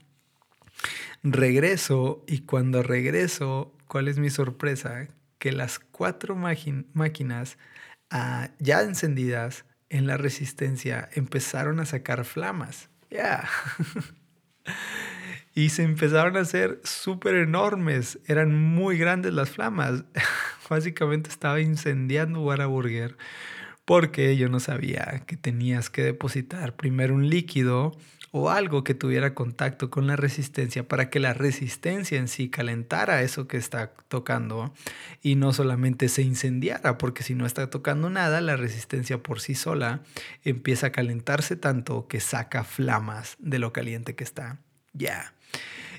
regreso 1.23 2.23
y 2.27 2.39
cuando 2.39 2.83
regreso, 2.83 3.73
¿cuál 3.87 4.07
es 4.07 4.19
mi 4.19 4.29
sorpresa? 4.29 5.07
Que 5.39 5.51
las 5.51 5.79
cuatro 5.79 6.35
máquinas 6.35 7.57
ah, 8.09 8.49
ya 8.59 8.81
encendidas 8.81 9.65
en 9.89 10.07
la 10.07 10.17
resistencia 10.17 11.09
empezaron 11.13 11.79
a 11.79 11.85
sacar 11.85 12.25
flamas. 12.25 12.89
Ya. 13.09 13.47
y 15.55 15.69
se 15.69 15.83
empezaron 15.83 16.37
a 16.37 16.41
hacer 16.41 16.79
súper 16.83 17.35
enormes. 17.35 18.19
Eran 18.25 18.53
muy 18.53 18.97
grandes 18.97 19.33
las 19.33 19.49
flamas. 19.49 20.03
Básicamente 20.69 21.29
estaba 21.29 21.61
incendiando 21.61 22.41
Whataburger 22.41 23.17
porque 23.85 24.37
yo 24.37 24.49
no 24.49 24.59
sabía 24.59 25.23
que 25.27 25.35
tenías 25.37 25.89
que 25.89 26.03
depositar 26.03 26.75
primero 26.75 27.13
un 27.13 27.29
líquido 27.29 27.91
o 28.35 28.49
algo 28.49 28.83
que 28.83 28.95
tuviera 28.95 29.35
contacto 29.35 29.91
con 29.91 30.07
la 30.07 30.15
resistencia 30.15 30.87
para 30.87 31.11
que 31.11 31.19
la 31.19 31.33
resistencia 31.33 32.17
en 32.17 32.27
sí 32.27 32.49
calentara 32.49 33.21
eso 33.21 33.47
que 33.47 33.57
está 33.57 33.93
tocando 34.07 34.73
y 35.21 35.35
no 35.35 35.53
solamente 35.53 36.09
se 36.09 36.23
incendiara, 36.23 36.97
porque 36.97 37.21
si 37.21 37.35
no 37.35 37.45
está 37.45 37.69
tocando 37.69 38.09
nada, 38.09 38.41
la 38.41 38.55
resistencia 38.55 39.21
por 39.21 39.39
sí 39.39 39.53
sola 39.53 40.01
empieza 40.43 40.87
a 40.87 40.91
calentarse 40.91 41.55
tanto 41.55 42.07
que 42.07 42.19
saca 42.19 42.63
flamas 42.63 43.35
de 43.37 43.59
lo 43.59 43.71
caliente 43.71 44.15
que 44.15 44.23
está. 44.23 44.57
Ya. 44.93 45.35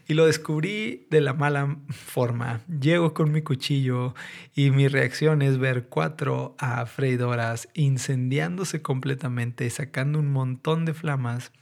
Y 0.07 0.15
lo 0.15 0.27
descubrí 0.27 1.07
de 1.11 1.21
la 1.21 1.33
mala 1.33 1.79
forma. 1.91 2.61
Llego 2.69 3.15
con 3.15 3.33
mi 3.33 3.43
cuchillo 3.43 4.15
y 4.55 4.71
mi 4.71 4.89
reacción 4.89 5.41
es 5.43 5.59
ver 5.59 5.87
cuatro 5.89 6.57
freidoras 6.87 7.69
incendiándose 7.75 8.83
completamente, 8.83 9.69
sacando 9.71 10.19
un 10.19 10.31
montón 10.31 10.85
de 10.85 10.95
flamas. 10.95 11.53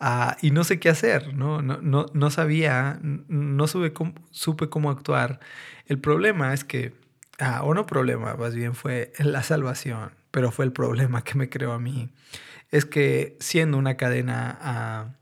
Ah, 0.00 0.36
y 0.42 0.50
no 0.50 0.64
sé 0.64 0.78
qué 0.78 0.88
hacer, 0.88 1.34
¿no? 1.34 1.60
No, 1.62 1.78
no, 1.82 2.06
no 2.12 2.30
sabía, 2.30 3.00
no 3.02 3.66
supe 3.66 3.92
cómo, 3.92 4.14
supe 4.30 4.68
cómo 4.68 4.90
actuar. 4.90 5.40
El 5.86 5.98
problema 5.98 6.54
es 6.54 6.64
que, 6.64 6.94
ah, 7.40 7.62
o 7.64 7.74
no 7.74 7.86
problema, 7.86 8.34
más 8.34 8.54
bien 8.54 8.74
fue 8.74 9.12
la 9.18 9.42
salvación, 9.42 10.12
pero 10.30 10.52
fue 10.52 10.64
el 10.66 10.72
problema 10.72 11.22
que 11.22 11.36
me 11.36 11.48
creó 11.48 11.72
a 11.72 11.80
mí. 11.80 12.10
Es 12.70 12.84
que 12.84 13.36
siendo 13.40 13.78
una 13.78 13.96
cadena 13.96 14.58
ah, 14.60 15.14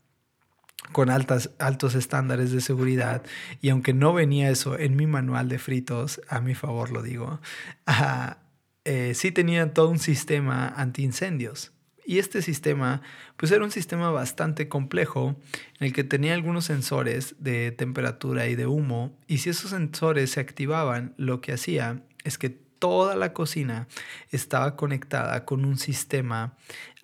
con 0.92 1.10
altas, 1.10 1.50
altos 1.58 1.94
estándares 1.94 2.52
de 2.52 2.60
seguridad. 2.60 3.22
Y 3.60 3.70
aunque 3.70 3.92
no 3.92 4.12
venía 4.12 4.50
eso 4.50 4.78
en 4.78 4.96
mi 4.96 5.06
manual 5.06 5.48
de 5.48 5.58
fritos, 5.58 6.20
a 6.28 6.40
mi 6.40 6.54
favor 6.54 6.90
lo 6.90 7.02
digo, 7.02 7.40
eh, 8.84 9.12
sí 9.14 9.32
tenía 9.32 9.72
todo 9.72 9.88
un 9.90 9.98
sistema 9.98 10.68
antiincendios. 10.68 11.72
Y 12.08 12.20
este 12.20 12.40
sistema, 12.40 13.02
pues 13.36 13.50
era 13.50 13.64
un 13.64 13.72
sistema 13.72 14.10
bastante 14.10 14.68
complejo 14.68 15.34
en 15.80 15.88
el 15.88 15.92
que 15.92 16.04
tenía 16.04 16.34
algunos 16.34 16.64
sensores 16.64 17.34
de 17.40 17.72
temperatura 17.72 18.46
y 18.46 18.54
de 18.54 18.68
humo. 18.68 19.18
Y 19.26 19.38
si 19.38 19.50
esos 19.50 19.70
sensores 19.70 20.30
se 20.30 20.40
activaban, 20.40 21.14
lo 21.16 21.40
que 21.40 21.52
hacía 21.52 22.04
es 22.22 22.38
que 22.38 22.50
toda 22.78 23.16
la 23.16 23.32
cocina 23.32 23.88
estaba 24.30 24.76
conectada 24.76 25.44
con 25.44 25.64
un 25.64 25.78
sistema 25.78 26.56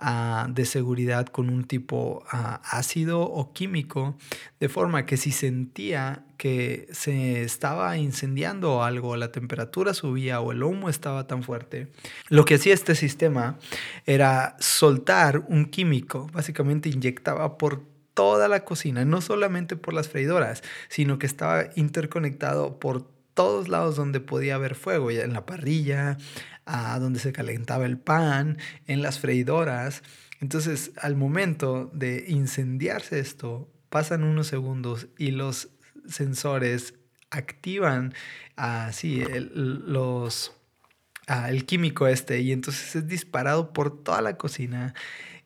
ah, 0.03 0.47
de 0.51 0.67
seguridad 0.67 1.27
con 1.27 1.49
un 1.49 1.65
tipo 1.65 2.25
ah, 2.31 2.61
ácido 2.65 3.23
o 3.23 3.53
químico, 3.53 4.19
de 4.61 4.69
forma 4.69 5.07
que 5.07 5.17
si 5.17 5.33
sentía 5.33 6.25
que 6.37 6.89
se 6.93 7.43
estaba 7.43 7.97
incendiando 7.97 8.83
algo, 8.83 9.17
la 9.17 9.33
temperatura 9.33 9.95
subía 9.95 10.41
o 10.41 10.53
el 10.53 10.63
humo 10.63 10.89
estaba 10.89 11.27
tan 11.27 11.43
fuerte, 11.43 11.89
lo 12.29 12.45
que 12.45 12.57
hacía 12.57 12.75
este 12.75 12.95
sistema 12.95 13.59
era 14.05 14.57
soltar 14.59 15.45
un 15.49 15.67
químico, 15.67 16.29
básicamente 16.33 16.89
inyectaba 16.89 17.57
por 17.57 17.85
toda 18.15 18.49
la 18.49 18.65
cocina, 18.65 19.05
no 19.05 19.21
solamente 19.21 19.77
por 19.77 19.95
las 19.95 20.09
freidoras, 20.09 20.63
sino 20.89 21.19
que 21.19 21.27
estaba 21.27 21.67
interconectado 21.77 22.79
por 22.79 23.07
todos 23.35 23.69
lados 23.69 23.97
donde 23.97 24.21
podía 24.21 24.57
haber 24.57 24.75
fuego, 24.75 25.11
ya 25.11 25.23
en 25.23 25.33
la 25.33 25.47
parrilla, 25.47 26.19
a 26.65 26.99
donde 26.99 27.21
se 27.21 27.33
calentaba 27.33 27.87
el 27.87 27.99
pan, 27.99 28.59
en 28.87 29.03
las 29.03 29.19
freidoras. 29.19 30.03
Entonces, 30.41 30.93
al 31.01 31.17
momento 31.17 31.91
de 31.93 32.25
incendiarse 32.29 33.19
esto, 33.19 33.69
pasan 33.89 34.25
unos 34.25 34.47
segundos 34.47 35.09
y 35.19 35.31
los 35.31 35.69
sensores 36.09 36.95
activan 37.31 38.15
así 38.57 39.23
el, 39.23 39.83
los, 39.87 40.53
el 41.29 41.65
químico 41.65 42.07
este 42.07 42.41
y 42.41 42.53
entonces 42.53 42.97
es 42.97 43.07
disparado 43.07 43.73
por 43.73 44.03
toda 44.03 44.21
la 44.21 44.37
cocina 44.37 44.95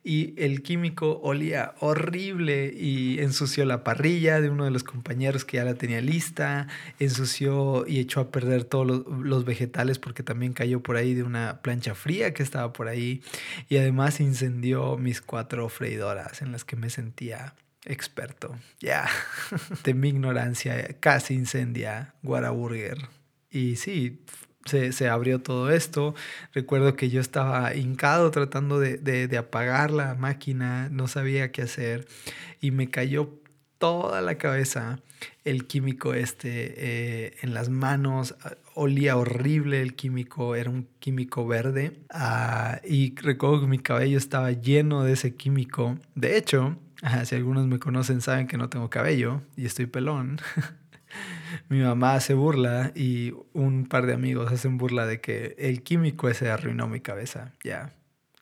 y 0.08 0.34
el 0.36 0.62
químico 0.62 1.18
olía 1.24 1.74
horrible 1.80 2.72
y 2.72 3.18
ensució 3.18 3.64
la 3.64 3.82
parrilla 3.82 4.40
de 4.40 4.50
uno 4.50 4.64
de 4.64 4.70
los 4.70 4.84
compañeros 4.84 5.44
que 5.44 5.56
ya 5.56 5.64
la 5.64 5.74
tenía 5.74 6.00
lista, 6.00 6.68
ensució 7.00 7.84
y 7.88 7.98
echó 7.98 8.20
a 8.20 8.30
perder 8.30 8.62
todos 8.62 8.86
los, 8.86 9.04
los 9.08 9.44
vegetales 9.44 9.98
porque 9.98 10.22
también 10.22 10.52
cayó 10.52 10.80
por 10.80 10.96
ahí 10.96 11.12
de 11.12 11.24
una 11.24 11.60
plancha 11.60 11.96
fría 11.96 12.32
que 12.32 12.44
estaba 12.44 12.72
por 12.72 12.86
ahí 12.86 13.20
y 13.68 13.78
además 13.78 14.20
incendió 14.20 14.96
mis 14.96 15.20
cuatro 15.20 15.68
freidoras 15.68 16.40
en 16.40 16.52
las 16.52 16.62
que 16.64 16.76
me 16.76 16.88
sentía 16.88 17.56
experto. 17.84 18.54
Ya, 18.78 19.08
de 19.82 19.92
mi 19.92 20.10
ignorancia 20.10 20.86
casi 21.00 21.34
incendia 21.34 22.14
Guaraburger. 22.22 22.98
Y 23.50 23.74
sí, 23.74 24.20
se, 24.66 25.08
abrió 25.08 25.40
todo 25.40 25.70
esto. 25.70 26.14
Recuerdo 26.52 26.96
que 26.96 27.08
yo 27.08 27.20
estaba 27.20 27.74
hincado 27.74 28.30
tratando 28.30 28.78
de, 28.80 29.36
apagar 29.38 29.90
la 29.90 30.14
máquina, 30.14 30.88
no 30.90 31.08
sabía 31.08 31.52
qué 31.52 31.62
hacer 31.62 32.06
y 32.60 32.70
me 32.70 32.90
cayó 32.90 33.30
toda 33.78 34.20
la 34.22 34.36
cabeza 34.38 35.00
el 35.44 35.66
químico 35.66 36.14
este 36.14 36.48
eh, 36.48 37.36
en 37.42 37.54
las 37.54 37.68
manos. 37.68 38.34
Olía 38.74 39.16
horrible 39.16 39.80
el 39.80 39.94
químico, 39.94 40.54
era 40.54 40.70
un 40.70 40.88
químico 40.98 41.46
verde. 41.46 42.00
Ah, 42.10 42.80
y 42.84 43.14
recuerdo 43.16 43.62
que 43.62 43.66
mi 43.66 43.78
cabello 43.78 44.18
estaba 44.18 44.52
lleno 44.52 45.04
de 45.04 45.12
ese 45.12 45.34
químico. 45.34 45.98
De 46.14 46.36
hecho, 46.36 46.76
si 47.24 47.34
algunos 47.34 47.66
me 47.66 47.78
conocen 47.78 48.20
saben 48.20 48.46
que 48.46 48.56
no 48.56 48.68
tengo 48.68 48.90
cabello 48.90 49.42
y 49.56 49.66
estoy 49.66 49.86
pelón. 49.86 50.40
Mi 51.68 51.80
mamá 51.80 52.14
hace 52.14 52.34
burla 52.34 52.92
y 52.94 53.34
un 53.52 53.86
par 53.86 54.06
de 54.06 54.14
amigos 54.14 54.52
hacen 54.52 54.78
burla 54.78 55.06
de 55.06 55.20
que 55.20 55.54
el 55.58 55.82
químico 55.82 56.28
ese 56.28 56.50
arruinó 56.50 56.88
mi 56.88 57.00
cabeza. 57.00 57.52
Ya. 57.62 57.92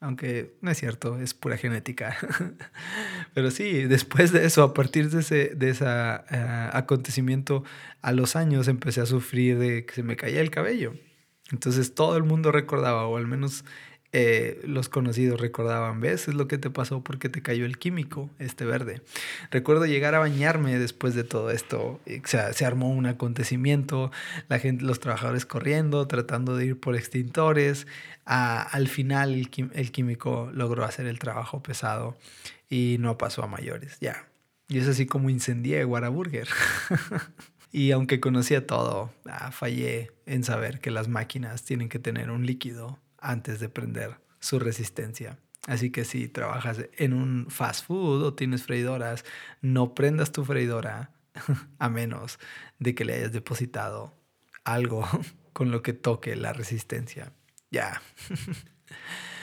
Aunque 0.00 0.54
no 0.60 0.70
es 0.70 0.78
cierto, 0.78 1.18
es 1.18 1.32
pura 1.32 1.56
genética. 1.56 2.16
Pero 3.34 3.50
sí, 3.50 3.84
después 3.84 4.32
de 4.32 4.44
eso, 4.44 4.62
a 4.62 4.74
partir 4.74 5.08
de 5.10 5.20
ese 5.20 5.54
de 5.54 5.70
esa, 5.70 6.24
eh, 6.30 6.70
acontecimiento, 6.72 7.64
a 8.02 8.12
los 8.12 8.36
años 8.36 8.68
empecé 8.68 9.00
a 9.00 9.06
sufrir 9.06 9.58
de 9.58 9.86
que 9.86 9.94
se 9.94 10.02
me 10.02 10.16
caía 10.16 10.40
el 10.40 10.50
cabello. 10.50 10.94
Entonces 11.50 11.94
todo 11.94 12.16
el 12.16 12.24
mundo 12.24 12.52
recordaba, 12.52 13.06
o 13.06 13.16
al 13.16 13.26
menos 13.26 13.64
eh, 14.16 14.60
los 14.64 14.88
conocidos 14.88 15.40
recordaban, 15.40 16.00
¿ves? 16.00 16.28
Es 16.28 16.34
lo 16.34 16.46
que 16.46 16.56
te 16.56 16.70
pasó 16.70 17.02
porque 17.02 17.28
te 17.28 17.42
cayó 17.42 17.64
el 17.64 17.78
químico, 17.78 18.30
este 18.38 18.64
verde. 18.64 19.02
Recuerdo 19.50 19.86
llegar 19.86 20.14
a 20.14 20.20
bañarme 20.20 20.78
después 20.78 21.16
de 21.16 21.24
todo 21.24 21.50
esto. 21.50 22.00
O 22.06 22.26
sea, 22.28 22.52
se 22.52 22.64
armó 22.64 22.90
un 22.90 23.06
acontecimiento, 23.06 24.12
la 24.48 24.60
gente, 24.60 24.84
los 24.84 25.00
trabajadores 25.00 25.46
corriendo, 25.46 26.06
tratando 26.06 26.56
de 26.56 26.66
ir 26.66 26.78
por 26.78 26.94
extintores. 26.94 27.88
al 28.24 28.86
final 28.86 29.34
el, 29.34 29.90
químico 29.90 30.48
logró 30.54 30.84
hacer 30.84 31.06
el 31.06 31.18
trabajo 31.18 31.60
pesado 31.60 32.16
y 32.70 32.98
no 33.00 33.18
pasó 33.18 33.42
a 33.42 33.48
mayores, 33.48 33.98
ya. 34.00 34.28
Y 34.68 34.78
es 34.78 34.86
así 34.86 35.06
como 35.06 35.28
incendié 35.28 35.82
Guaraburger. 35.82 36.46
y 37.72 37.90
aunque 37.90 38.20
conocía 38.20 38.64
todo, 38.64 39.12
ah, 39.28 39.50
fallé 39.50 40.12
en 40.24 40.44
saber 40.44 40.78
que 40.78 40.92
las 40.92 41.08
máquinas 41.08 41.64
tienen 41.64 41.88
que 41.88 41.98
tener 41.98 42.30
un 42.30 42.46
líquido 42.46 43.00
antes 43.24 43.58
de 43.58 43.68
prender 43.68 44.20
su 44.38 44.58
resistencia. 44.58 45.38
Así 45.66 45.90
que 45.90 46.04
si 46.04 46.28
trabajas 46.28 46.86
en 46.98 47.14
un 47.14 47.46
fast 47.50 47.86
food 47.86 48.22
o 48.22 48.34
tienes 48.34 48.64
freidoras, 48.64 49.24
no 49.62 49.94
prendas 49.94 50.30
tu 50.30 50.44
freidora 50.44 51.10
a 51.78 51.88
menos 51.88 52.38
de 52.78 52.94
que 52.94 53.04
le 53.04 53.14
hayas 53.14 53.32
depositado 53.32 54.14
algo 54.62 55.08
con 55.52 55.70
lo 55.70 55.82
que 55.82 55.94
toque 55.94 56.36
la 56.36 56.52
resistencia. 56.52 57.32
Ya. 57.70 58.02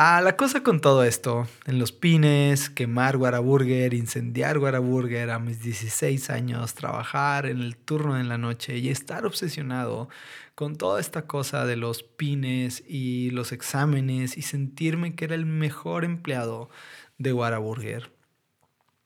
Ah, 0.00 0.20
la 0.20 0.36
cosa 0.36 0.62
con 0.62 0.80
todo 0.80 1.02
esto, 1.02 1.48
en 1.66 1.80
los 1.80 1.90
pines, 1.90 2.70
quemar 2.70 3.16
Guaraburger, 3.16 3.94
incendiar 3.94 4.60
Guaraburger 4.60 5.28
a 5.30 5.40
mis 5.40 5.60
16 5.60 6.30
años, 6.30 6.74
trabajar 6.74 7.46
en 7.46 7.60
el 7.60 7.76
turno 7.76 8.14
de 8.14 8.22
la 8.22 8.38
noche 8.38 8.78
y 8.78 8.90
estar 8.90 9.26
obsesionado 9.26 10.08
con 10.54 10.76
toda 10.76 11.00
esta 11.00 11.26
cosa 11.26 11.66
de 11.66 11.74
los 11.74 12.04
pines 12.04 12.84
y 12.86 13.30
los 13.30 13.50
exámenes 13.50 14.36
y 14.38 14.42
sentirme 14.42 15.16
que 15.16 15.24
era 15.24 15.34
el 15.34 15.46
mejor 15.46 16.04
empleado 16.04 16.70
de 17.18 17.32
Whataburger. 17.32 18.12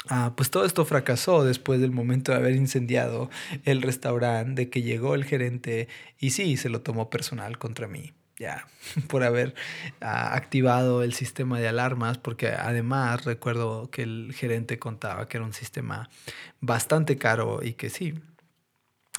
Ah, 0.08 0.34
pues 0.36 0.50
todo 0.50 0.66
esto 0.66 0.84
fracasó 0.84 1.42
después 1.42 1.80
del 1.80 1.90
momento 1.92 2.32
de 2.32 2.38
haber 2.38 2.54
incendiado 2.54 3.30
el 3.64 3.80
restaurante, 3.80 4.62
de 4.64 4.70
que 4.70 4.82
llegó 4.82 5.14
el 5.14 5.24
gerente 5.24 5.88
y 6.18 6.30
sí, 6.30 6.58
se 6.58 6.68
lo 6.68 6.82
tomó 6.82 7.08
personal 7.08 7.56
contra 7.56 7.88
mí, 7.88 8.12
ya, 8.42 8.66
por 9.08 9.22
haber 9.22 9.54
ah, 10.00 10.34
activado 10.34 11.02
el 11.02 11.14
sistema 11.14 11.58
de 11.58 11.68
alarmas, 11.68 12.18
porque 12.18 12.48
además 12.48 13.24
recuerdo 13.24 13.90
que 13.90 14.02
el 14.02 14.34
gerente 14.36 14.78
contaba 14.78 15.28
que 15.28 15.38
era 15.38 15.46
un 15.46 15.54
sistema 15.54 16.10
bastante 16.60 17.16
caro 17.16 17.60
y 17.62 17.74
que 17.74 17.88
sí, 17.90 18.14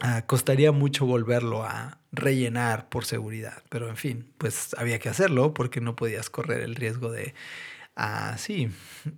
Ah, 0.02 0.24
costaría 0.26 0.72
mucho 0.72 1.06
volverlo 1.06 1.64
a 1.64 2.00
rellenar 2.12 2.90
por 2.90 3.06
seguridad. 3.06 3.62
Pero 3.70 3.90
en 3.90 3.98
fin, 3.98 4.28
pues 4.38 4.76
había 4.78 5.00
que 5.00 5.10
hacerlo 5.10 5.54
porque 5.54 5.82
no 5.82 5.96
podías 5.96 6.30
correr 6.30 6.62
el 6.62 6.76
riesgo 6.76 7.12
de, 7.12 7.34
ah, 7.96 8.36
sí, 8.38 8.70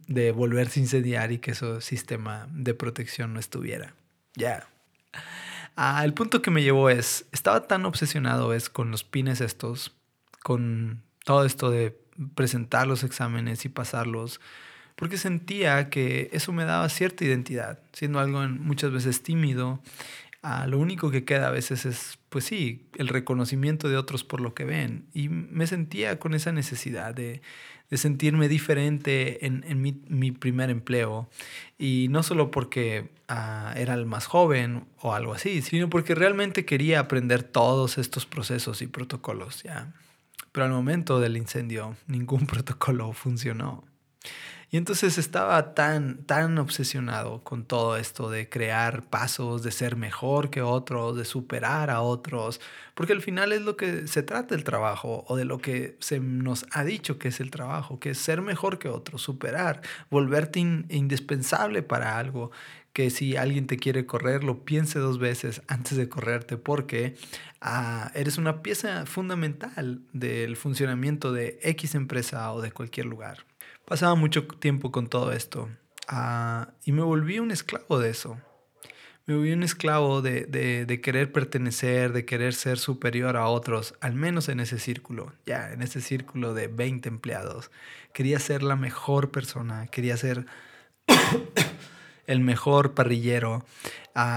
de 0.08 0.32
volverse 0.32 0.80
a 0.80 0.84
incendiar 0.84 1.32
y 1.32 1.40
que 1.40 1.52
ese 1.52 1.82
sistema 1.82 2.48
de 2.52 2.74
protección 2.74 3.34
no 3.34 3.40
estuviera. 3.40 3.96
Ya. 4.36 4.68
Ah, 5.78 6.04
el 6.06 6.14
punto 6.14 6.42
que 6.42 6.52
me 6.52 6.62
llevó 6.62 6.90
es, 6.90 7.26
estaba 7.32 7.68
tan 7.68 7.86
obsesionado 7.86 8.54
es 8.54 8.70
con 8.70 8.92
los 8.92 9.04
pines 9.04 9.42
estos, 9.42 9.95
con 10.46 11.02
todo 11.24 11.44
esto 11.44 11.72
de 11.72 11.98
presentar 12.36 12.86
los 12.86 13.04
exámenes 13.04 13.66
y 13.66 13.70
pasarlos, 13.70 14.40
porque 14.96 15.18
sentía 15.18 15.90
que 15.90 16.30
eso 16.34 16.54
me 16.54 16.66
daba 16.66 16.88
cierta 16.90 17.26
identidad, 17.26 17.80
siendo 17.94 18.20
algo 18.20 18.48
muchas 18.48 18.92
veces 18.92 19.24
tímido 19.24 19.82
Ah, 20.48 20.68
lo 20.68 20.78
único 20.78 21.10
que 21.10 21.26
queda 21.26 21.48
a 21.48 21.52
veces 21.52 21.88
es, 21.88 22.20
pues 22.30 22.46
sí, 22.46 22.86
el 22.98 23.08
reconocimiento 23.08 23.90
de 23.90 23.98
otros 23.98 24.24
por 24.24 24.42
lo 24.42 24.54
que 24.54 24.64
ven. 24.64 25.08
Y 25.12 25.28
me 25.28 25.66
sentía 25.66 26.20
con 26.20 26.36
esa 26.36 26.52
necesidad 26.52 27.16
de, 27.16 27.42
sentirme 27.92 28.48
diferente 28.48 29.44
en, 29.48 29.82
mi, 29.82 30.32
primer 30.32 30.70
empleo. 30.70 31.28
Y 31.80 32.10
no 32.12 32.22
solo 32.22 32.52
porque 32.52 33.10
ah, 33.28 33.74
era 33.76 33.96
el 33.96 34.06
más 34.06 34.28
joven 34.28 34.86
o 35.02 35.16
algo 35.16 35.34
así, 35.34 35.64
sino 35.64 35.90
porque 35.90 36.14
realmente 36.14 36.64
quería 36.64 37.00
aprender 37.00 37.42
todos 37.42 37.98
estos 37.98 38.28
procesos 38.28 38.84
y 38.84 38.88
protocolos. 38.88 39.64
¿ya? 39.64 39.94
Pero 40.56 40.68
al 40.68 40.72
momento 40.72 41.20
del 41.20 41.36
incendio, 41.36 41.98
ningún 42.08 42.48
protocolo 42.48 43.12
funcionó. 43.12 43.84
Y 44.72 44.78
entonces 44.78 45.18
estaba 45.18 45.74
tan, 45.74 46.24
tan 46.24 46.58
obsesionado 46.58 47.44
con 47.44 47.66
todo 47.66 47.98
esto 47.98 48.30
de 48.30 48.48
crear 48.48 49.04
pasos, 49.04 49.64
de 49.64 49.72
ser 49.72 49.98
mejor 49.98 50.50
que 50.50 50.62
otros, 50.62 51.18
de 51.18 51.26
superar 51.26 51.90
a 51.90 52.00
otros, 52.00 52.62
porque 52.94 53.12
al 53.12 53.22
final 53.22 53.52
es 53.52 53.64
lo 53.64 53.76
que 53.76 54.08
se 54.08 54.24
trata 54.24 54.56
el 54.56 54.64
trabajo 54.64 55.26
o 55.28 55.36
de 55.36 55.44
lo 55.44 55.60
que 55.60 55.98
se 56.00 56.22
nos 56.22 56.66
ha 56.72 56.86
dicho 56.86 57.20
que 57.20 57.28
es 57.28 57.42
el 57.42 57.52
trabajo, 57.52 58.00
que 58.00 58.12
es 58.12 58.18
ser 58.18 58.42
mejor 58.42 58.80
que 58.80 58.88
otros, 58.88 59.22
superar, 59.22 59.82
volverte 60.10 60.62
indispensable 60.62 61.84
para 61.84 62.18
algo, 62.18 62.52
que 62.96 63.10
si 63.10 63.36
alguien 63.36 63.68
te 63.68 63.76
quiere 63.76 64.06
correr, 64.06 64.46
lo 64.46 64.64
piense 64.64 65.00
dos 65.00 65.20
veces 65.20 65.62
antes 65.68 65.98
de 65.98 66.08
correrte, 66.08 66.56
porque 66.56 67.18
ah, 67.60 68.10
eres 68.16 68.38
una 68.38 68.62
pieza 68.62 69.06
fundamental 69.06 70.00
del 70.14 70.56
funcionamiento 70.56 71.34
de 71.34 71.60
X 71.62 71.94
empresa 71.94 72.54
o 72.54 72.62
de 72.62 72.72
cualquier 72.72 73.08
lugar. 73.08 73.46
Pasaba 73.84 74.16
mucho 74.16 74.48
tiempo 74.48 74.94
con 74.94 75.08
todo 75.08 75.34
esto 75.34 75.68
ah, 76.08 76.70
y 76.86 76.94
me 76.94 77.02
volví 77.02 77.38
un 77.40 77.52
esclavo 77.52 78.00
de 78.00 78.12
eso. 78.12 78.38
Me 79.26 79.36
volví 79.36 79.52
un 79.52 79.64
esclavo 79.64 80.22
de, 80.22 80.46
de, 80.46 81.02
querer 81.02 81.34
pertenecer, 81.34 82.14
de 82.14 82.24
querer 82.24 82.54
ser 82.54 82.78
superior 82.78 83.36
a 83.36 83.48
otros, 83.48 83.96
al 84.00 84.16
menos 84.16 84.48
en 84.48 84.62
ese 84.62 84.80
círculo, 84.80 85.34
ya, 85.46 85.74
en 85.74 85.82
ese 85.82 86.00
círculo 86.00 86.54
de 86.54 86.68
20 86.70 87.10
empleados. 87.10 87.72
Quería 88.14 88.40
ser 88.40 88.64
la 88.64 88.78
mejor 88.78 89.32
persona, 89.32 89.88
quería 89.88 90.16
ser 90.16 90.46
el 92.28 92.40
mejor 92.40 92.94
parrillero, 92.94 93.66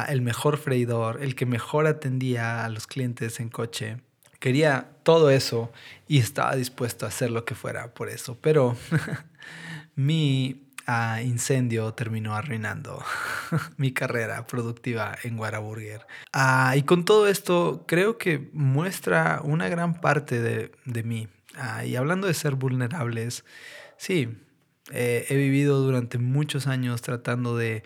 el 0.08 0.22
mejor 0.22 0.58
freidor, 0.58 1.22
el 1.22 1.34
que 1.34 1.46
mejor 1.46 1.86
atendía 1.86 2.64
a 2.64 2.68
los 2.68 2.86
clientes 2.86 3.40
en 3.40 3.48
coche. 3.48 3.98
Quería 4.40 4.90
todo 5.02 5.30
eso 5.30 5.72
y 6.06 6.18
estaba 6.18 6.54
dispuesto 6.54 7.04
a 7.04 7.08
hacer 7.08 7.30
lo 7.30 7.44
que 7.44 7.54
fuera 7.54 7.94
por 7.94 8.08
eso, 8.08 8.38
pero 8.40 8.76
mi 9.96 10.68
ah, 10.86 11.22
incendio 11.22 11.92
terminó 11.94 12.34
arruinando 12.34 13.02
mi 13.76 13.92
carrera 13.92 14.46
productiva 14.46 15.16
en 15.24 15.38
Whataburger. 15.38 16.06
Ah, 16.32 16.74
y 16.76 16.82
con 16.82 17.04
todo 17.04 17.26
esto, 17.26 17.84
creo 17.88 18.16
que 18.16 18.48
muestra 18.52 19.40
una 19.42 19.68
gran 19.68 20.00
parte 20.00 20.40
de, 20.40 20.72
de 20.84 21.02
mí. 21.02 21.28
Ah, 21.56 21.84
y 21.84 21.96
hablando 21.96 22.28
de 22.28 22.34
ser 22.34 22.54
vulnerables, 22.54 23.44
sí, 23.96 24.38
eh, 24.92 25.26
he 25.28 25.36
vivido 25.36 25.80
durante 25.80 26.18
muchos 26.18 26.66
años 26.66 27.02
tratando 27.02 27.56
de 27.56 27.82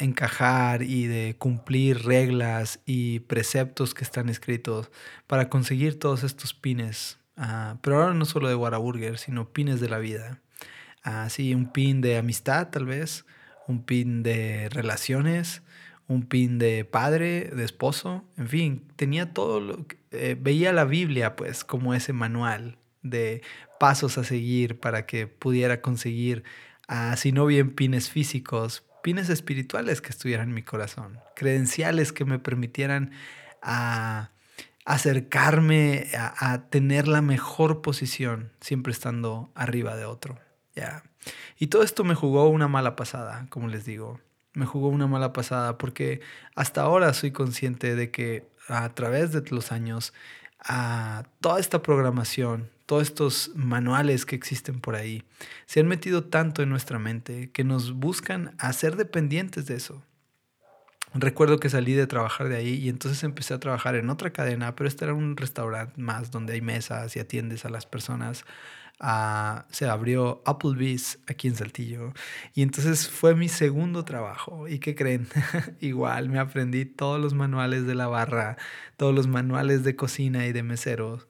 encajar 0.00 0.82
y 0.82 1.06
de 1.06 1.36
cumplir 1.38 2.02
reglas 2.04 2.80
y 2.84 3.20
preceptos 3.20 3.94
que 3.94 4.02
están 4.02 4.28
escritos 4.28 4.90
para 5.28 5.48
conseguir 5.48 6.00
todos 6.00 6.24
estos 6.24 6.52
pines. 6.52 7.18
pero 7.80 8.02
ahora 8.02 8.14
no 8.14 8.24
solo 8.24 8.48
de 8.48 8.56
Whataburger, 8.56 9.18
sino 9.18 9.52
pines 9.52 9.80
de 9.80 9.88
la 9.88 9.98
vida. 9.98 10.40
Así, 11.04 11.54
un 11.54 11.70
pin 11.70 12.00
de 12.00 12.18
amistad 12.18 12.70
tal 12.70 12.86
vez, 12.86 13.24
un 13.68 13.84
pin 13.84 14.24
de 14.24 14.68
relaciones, 14.70 15.62
un 16.08 16.22
pin 16.26 16.58
de 16.58 16.84
padre, 16.84 17.50
de 17.54 17.64
esposo, 17.64 18.24
en 18.36 18.48
fin, 18.48 18.84
tenía 18.96 19.32
todo 19.32 19.60
lo 19.60 19.86
que, 19.86 19.96
eh, 20.10 20.36
veía 20.38 20.72
la 20.72 20.84
Biblia 20.84 21.36
pues 21.36 21.64
como 21.64 21.94
ese 21.94 22.12
manual 22.12 22.78
de 23.02 23.42
pasos 23.82 24.16
a 24.16 24.22
seguir 24.22 24.78
para 24.78 25.06
que 25.06 25.26
pudiera 25.26 25.82
conseguir, 25.82 26.44
uh, 26.88 27.16
si 27.16 27.32
no 27.32 27.46
bien 27.46 27.74
pines 27.74 28.10
físicos, 28.10 28.84
pines 29.02 29.28
espirituales 29.28 30.00
que 30.00 30.10
estuvieran 30.10 30.50
en 30.50 30.54
mi 30.54 30.62
corazón, 30.62 31.18
credenciales 31.34 32.12
que 32.12 32.24
me 32.24 32.38
permitieran 32.38 33.10
a 33.60 34.30
acercarme 34.84 36.06
a, 36.14 36.68
tener 36.70 37.08
la 37.08 37.22
mejor 37.22 37.82
posición, 37.82 38.52
siempre 38.60 38.92
estando 38.92 39.50
arriba 39.56 39.96
de 39.96 40.04
otro. 40.04 40.38
Ya. 40.76 41.02
Y 41.58 41.66
todo 41.66 41.82
esto 41.82 42.04
me 42.04 42.14
jugó 42.14 42.48
una 42.50 42.68
mala 42.68 42.94
pasada, 42.94 43.48
como 43.48 43.66
les 43.66 43.84
digo. 43.84 44.20
Me 44.52 44.64
jugó 44.64 44.90
una 44.90 45.08
mala 45.08 45.32
pasada 45.32 45.76
porque 45.76 46.20
hasta 46.54 46.82
ahora 46.82 47.12
soy 47.14 47.32
consciente 47.32 47.96
de 47.96 48.12
que 48.12 48.46
a 48.68 48.88
través 48.90 49.32
de 49.32 49.42
los 49.50 49.72
años, 49.72 50.14
a 50.64 51.24
toda 51.40 51.60
esta 51.60 51.82
programación, 51.82 52.70
todos 52.86 53.02
estos 53.02 53.50
manuales 53.54 54.26
que 54.26 54.36
existen 54.36 54.80
por 54.80 54.94
ahí, 54.94 55.24
se 55.66 55.80
han 55.80 55.88
metido 55.88 56.24
tanto 56.24 56.62
en 56.62 56.70
nuestra 56.70 56.98
mente 56.98 57.50
que 57.50 57.64
nos 57.64 57.92
buscan 57.92 58.54
a 58.58 58.72
ser 58.72 58.96
dependientes 58.96 59.66
de 59.66 59.76
eso. 59.76 60.02
Recuerdo 61.14 61.60
que 61.60 61.68
salí 61.68 61.92
de 61.92 62.06
trabajar 62.06 62.48
de 62.48 62.56
ahí 62.56 62.74
y 62.74 62.88
entonces 62.88 63.22
empecé 63.22 63.52
a 63.52 63.60
trabajar 63.60 63.96
en 63.96 64.08
otra 64.08 64.30
cadena, 64.30 64.74
pero 64.74 64.88
este 64.88 65.04
era 65.04 65.12
un 65.12 65.36
restaurante 65.36 66.00
más 66.00 66.30
donde 66.30 66.54
hay 66.54 66.62
mesas 66.62 67.14
y 67.16 67.20
atiendes 67.20 67.66
a 67.66 67.68
las 67.68 67.84
personas. 67.84 68.44
Ah, 69.04 69.66
se 69.70 69.88
abrió 69.88 70.42
Applebee's 70.46 71.18
aquí 71.26 71.48
en 71.48 71.56
Saltillo 71.56 72.12
y 72.54 72.62
entonces 72.62 73.08
fue 73.08 73.34
mi 73.34 73.48
segundo 73.48 74.04
trabajo. 74.04 74.68
¿Y 74.68 74.78
qué 74.78 74.94
creen? 74.94 75.26
Igual 75.80 76.28
me 76.28 76.38
aprendí 76.38 76.84
todos 76.84 77.20
los 77.20 77.34
manuales 77.34 77.84
de 77.84 77.96
la 77.96 78.06
barra, 78.06 78.56
todos 78.96 79.12
los 79.12 79.26
manuales 79.26 79.82
de 79.82 79.96
cocina 79.96 80.46
y 80.46 80.52
de 80.52 80.62
meseros 80.62 81.26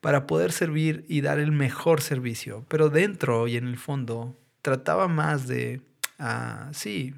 para 0.00 0.26
poder 0.26 0.52
servir 0.52 1.04
y 1.08 1.20
dar 1.20 1.38
el 1.38 1.52
mejor 1.52 2.00
servicio. 2.00 2.64
Pero 2.68 2.88
dentro 2.88 3.46
y 3.48 3.56
en 3.56 3.66
el 3.66 3.76
fondo 3.76 4.38
trataba 4.62 5.08
más 5.08 5.46
de, 5.46 5.82
uh, 6.18 6.72
sí, 6.72 7.14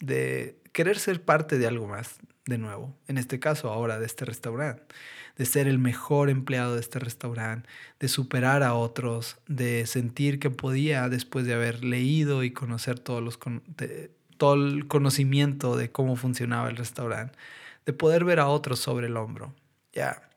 de 0.00 0.60
querer 0.72 0.98
ser 0.98 1.24
parte 1.24 1.58
de 1.58 1.66
algo 1.66 1.86
más, 1.86 2.18
de 2.50 2.58
nuevo, 2.58 2.94
en 3.08 3.16
este 3.16 3.40
caso 3.40 3.70
ahora 3.70 3.98
de 3.98 4.04
este 4.04 4.26
restaurante, 4.26 4.82
de 5.38 5.46
ser 5.46 5.66
el 5.66 5.78
mejor 5.78 6.28
empleado 6.28 6.74
de 6.74 6.80
este 6.80 6.98
restaurante, 6.98 7.66
de 7.98 8.08
superar 8.08 8.62
a 8.62 8.74
otros, 8.74 9.38
de 9.48 9.86
sentir 9.86 10.38
que 10.38 10.50
podía, 10.50 11.08
después 11.08 11.46
de 11.46 11.54
haber 11.54 11.82
leído 11.82 12.44
y 12.44 12.50
conocer 12.50 12.98
todos 12.98 13.22
los, 13.22 13.38
todo 14.36 14.54
el 14.54 14.86
conocimiento 14.86 15.76
de 15.76 15.90
cómo 15.90 16.16
funcionaba 16.16 16.68
el 16.68 16.76
restaurante, 16.76 17.38
de 17.86 17.94
poder 17.94 18.26
ver 18.26 18.40
a 18.40 18.48
otros 18.48 18.80
sobre 18.80 19.06
el 19.06 19.16
hombro. 19.16 19.54
Ya. 19.94 20.28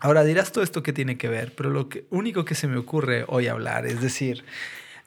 Ahora 0.00 0.24
dirás 0.24 0.52
todo 0.52 0.62
esto 0.62 0.82
que 0.82 0.92
tiene 0.92 1.16
que 1.16 1.28
ver, 1.28 1.54
pero 1.54 1.70
lo 1.70 1.88
que, 1.88 2.06
único 2.10 2.44
que 2.44 2.54
se 2.54 2.68
me 2.68 2.76
ocurre 2.76 3.24
hoy 3.28 3.46
hablar 3.46 3.86
es 3.86 4.02
decir, 4.02 4.44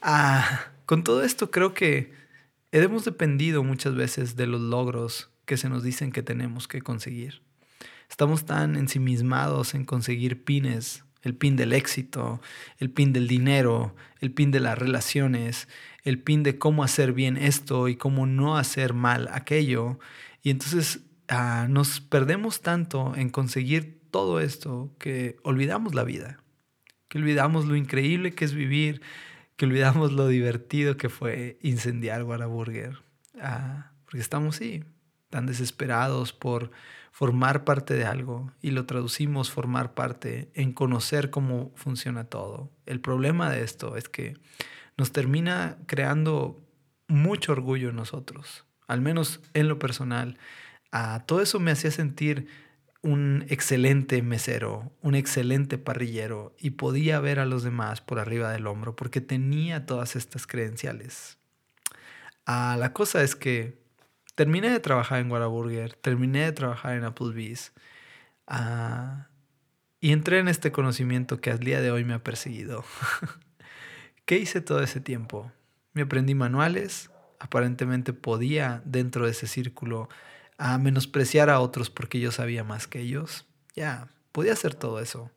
ah, 0.02 0.72
con 0.88 1.04
todo 1.04 1.24
esto 1.24 1.52
creo 1.52 1.76
que 1.76 2.24
Hemos 2.74 3.06
dependido 3.06 3.64
muchas 3.64 3.94
veces 3.94 4.36
de 4.36 4.48
los 4.48 4.60
logros 4.60 5.30
que 5.46 5.58
se 5.58 5.70
nos 5.70 5.84
dicen 5.84 6.12
que 6.12 6.24
tenemos 6.24 6.68
que 6.68 6.82
conseguir. 6.82 7.42
Estamos 8.10 8.46
tan 8.46 8.76
ensimismados 8.76 9.74
en 9.74 9.86
conseguir 9.86 10.44
pines, 10.44 11.04
el 11.24 11.36
pin 11.36 11.56
del 11.56 11.74
éxito, 11.74 12.42
el 12.78 12.90
pin 12.90 13.14
del 13.14 13.28
dinero, 13.28 13.96
el 14.20 14.32
pin 14.32 14.52
de 14.52 14.60
las 14.60 14.78
relaciones, 14.78 15.68
el 16.04 16.20
pin 16.20 16.44
de 16.44 16.58
cómo 16.58 16.84
hacer 16.84 17.14
bien 17.14 17.38
esto 17.38 17.88
y 17.88 17.96
cómo 17.96 18.26
no 18.26 18.58
hacer 18.58 18.94
mal 18.94 19.30
aquello. 19.32 20.00
Y 20.42 20.50
entonces 20.50 21.00
ah, 21.30 21.68
nos 21.70 22.02
perdemos 22.02 22.62
tanto 22.62 23.16
en 23.16 23.30
conseguir 23.30 24.02
todo 24.12 24.42
esto 24.42 24.94
que 25.00 25.38
olvidamos 25.44 25.96
la 25.96 26.04
vida, 26.04 26.40
que 27.08 27.18
olvidamos 27.18 27.66
lo 27.66 27.76
increíble 27.76 28.36
que 28.36 28.46
es 28.46 28.54
vivir, 28.54 29.02
que 29.56 29.66
olvidamos 29.66 30.12
lo 30.12 30.28
divertido 30.28 30.98
que 30.98 31.10
fue 31.10 31.58
incendiar 31.62 32.24
Whataburger. 32.24 33.00
Ah, 33.40 33.92
porque 34.06 34.20
estamos, 34.20 34.58
sí, 34.58 34.84
tan 35.34 35.48
desesperados 35.48 36.32
por 36.32 36.70
formar 37.12 37.64
parte 37.64 37.96
de 37.96 38.06
algo 38.06 38.52
y 38.62 38.70
lo 38.70 38.86
traducimos 38.86 39.50
formar 39.50 39.96
parte 39.96 40.52
en 40.54 40.74
conocer 40.74 41.32
cómo 41.32 41.72
funciona 41.74 42.26
todo. 42.26 42.70
El 42.86 43.00
problema 43.00 43.50
de 43.50 43.64
esto 43.64 43.98
es 43.98 44.10
que 44.10 44.38
nos 44.96 45.12
termina 45.12 45.78
creando 45.88 46.62
mucho 47.08 47.52
orgullo 47.52 47.90
en 47.90 47.96
nosotros, 47.96 48.64
al 48.86 49.02
menos 49.02 49.42
en 49.56 49.70
lo 49.70 49.80
personal. 49.80 50.38
Ah, 50.92 51.24
todo 51.26 51.42
eso 51.42 51.60
me 51.60 51.72
hacía 51.72 51.90
sentir 51.90 52.46
un 53.02 53.44
excelente 53.50 54.22
mesero, 54.22 54.92
un 55.02 55.16
excelente 55.16 55.80
parrillero 55.80 56.56
y 56.60 56.72
podía 56.72 57.20
ver 57.20 57.40
a 57.40 57.48
los 57.48 57.64
demás 57.64 58.02
por 58.02 58.20
arriba 58.20 58.52
del 58.52 58.68
hombro 58.68 58.96
porque 58.96 59.20
tenía 59.20 59.88
todas 59.88 60.16
estas 60.16 60.46
credenciales. 60.46 61.40
Ah, 62.46 62.78
la 62.80 62.94
cosa 62.94 63.24
es 63.24 63.36
que 63.36 63.83
terminé 64.36 64.70
de 64.70 64.80
trabajar 64.80 65.20
en 65.20 65.32
Whataburger, 65.32 65.94
terminé 65.94 66.46
de 66.46 66.52
trabajar 66.52 66.96
en 66.96 67.04
Applebee's 67.04 67.74
ah, 68.48 69.28
y 70.00 70.12
entré 70.12 70.40
en 70.40 70.48
este 70.48 70.72
conocimiento 70.72 71.40
que 71.40 71.52
al 71.52 71.60
día 71.60 71.82
de 71.82 71.92
hoy 71.92 72.04
me 72.04 72.14
ha 72.14 72.24
perseguido. 72.24 72.84
¿Qué 74.26 74.38
hice 74.38 74.62
todo 74.62 74.82
ese 74.82 75.00
tiempo? 75.00 75.52
Me 75.94 76.02
aprendí 76.02 76.36
manuales, 76.36 77.10
aparentemente 77.40 78.14
podía 78.14 78.82
dentro 78.86 79.26
de 79.26 79.32
ese 79.32 79.48
círculo 79.48 80.10
a 80.58 80.78
menospreciar 80.78 81.50
a 81.50 81.60
otros 81.60 81.90
porque 81.90 82.20
yo 82.20 82.32
sabía 82.32 82.64
más 82.64 82.88
que 82.88 83.00
ellos. 83.00 83.46
Ya, 83.76 84.08
podía 84.32 84.54
hacer 84.54 84.76
todo 84.76 85.00
eso. 85.00 85.32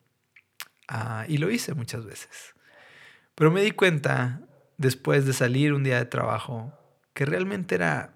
Ah, 0.89 1.25
y 1.29 1.39
lo 1.39 1.51
hice 1.51 1.75
muchas 1.75 2.05
veces. 2.05 2.55
Pero 3.35 3.51
me 3.51 3.63
di 3.63 3.73
cuenta, 3.73 4.41
después 4.79 5.27
de 5.27 5.33
salir 5.33 5.73
un 5.73 5.85
día 5.85 5.99
de 5.99 6.07
trabajo, 6.07 6.73
que 7.13 7.25
realmente 7.25 7.75
era 7.75 8.16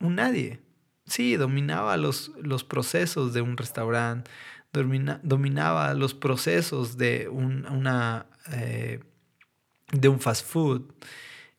un 0.00 0.16
nadie. 0.16 0.60
Sí, 1.06 1.36
dominaba 1.36 1.96
los, 1.96 2.32
los 2.40 2.64
procesos 2.64 3.32
de 3.32 3.40
un 3.40 3.56
restaurante, 3.56 4.30
dominaba 4.72 5.94
los 5.94 6.14
procesos 6.14 6.96
de 6.96 7.28
un, 7.28 7.66
una, 7.66 8.26
eh, 8.52 9.00
de 9.92 10.08
un 10.08 10.20
fast 10.20 10.46
food. 10.46 10.82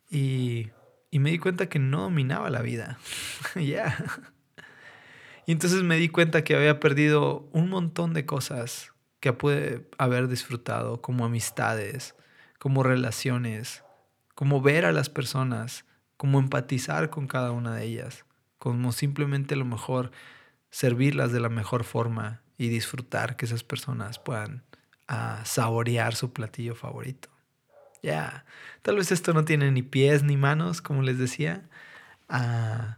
Y, 0.10 0.70
y, 1.12 1.20
me 1.20 1.32
di 1.32 1.40
cuenta 1.40 1.68
que 1.68 1.80
no 1.80 2.02
dominaba 2.04 2.50
la 2.50 2.62
vida. 2.62 3.00
ya. 3.56 3.98
Y 5.46 5.54
entonces 5.54 5.82
me 5.84 5.96
di 5.96 6.10
cuenta 6.10 6.44
que 6.44 6.56
había 6.56 6.80
perdido 6.80 7.50
un 7.54 7.70
montón 7.70 8.14
de 8.14 8.26
cosas 8.26 8.92
que 9.20 9.34
pude 9.34 9.90
haber 9.98 10.28
disfrutado, 10.28 11.02
como 11.02 11.26
amistades, 11.26 12.16
como 12.60 12.84
relaciones, 12.84 13.84
como 14.36 14.62
ver 14.62 14.86
a 14.86 14.92
las 14.92 15.10
personas, 15.10 15.86
como 16.18 16.40
empatizar 16.40 17.10
con 17.10 17.28
cada 17.28 17.52
una 17.52 17.76
de 17.76 17.86
ellas, 17.86 18.26
como 18.68 18.92
simplemente 18.92 19.54
a 19.54 19.58
lo 19.58 19.64
mejor 19.64 20.12
servirlas 20.72 21.32
de 21.32 21.40
la 21.40 21.48
mejor 21.48 21.86
forma 21.86 22.42
y 22.58 22.68
disfrutar 22.68 23.38
que 23.38 23.46
esas 23.46 23.64
personas 23.64 24.20
puedan 24.20 24.64
ah, 25.08 25.42
saborear 25.46 26.16
su 26.16 26.34
platillo 26.34 26.76
favorito. 26.76 27.30
Ya, 28.04 28.46
tal 28.82 28.98
vez 28.98 29.14
esto 29.14 29.34
no 29.34 29.46
tiene 29.46 29.72
ni 29.72 29.84
pies 29.84 30.24
ni 30.24 30.36
manos, 30.36 30.82
como 30.82 31.02
les 31.02 31.18
decía, 31.18 31.70
ah, 32.28 32.98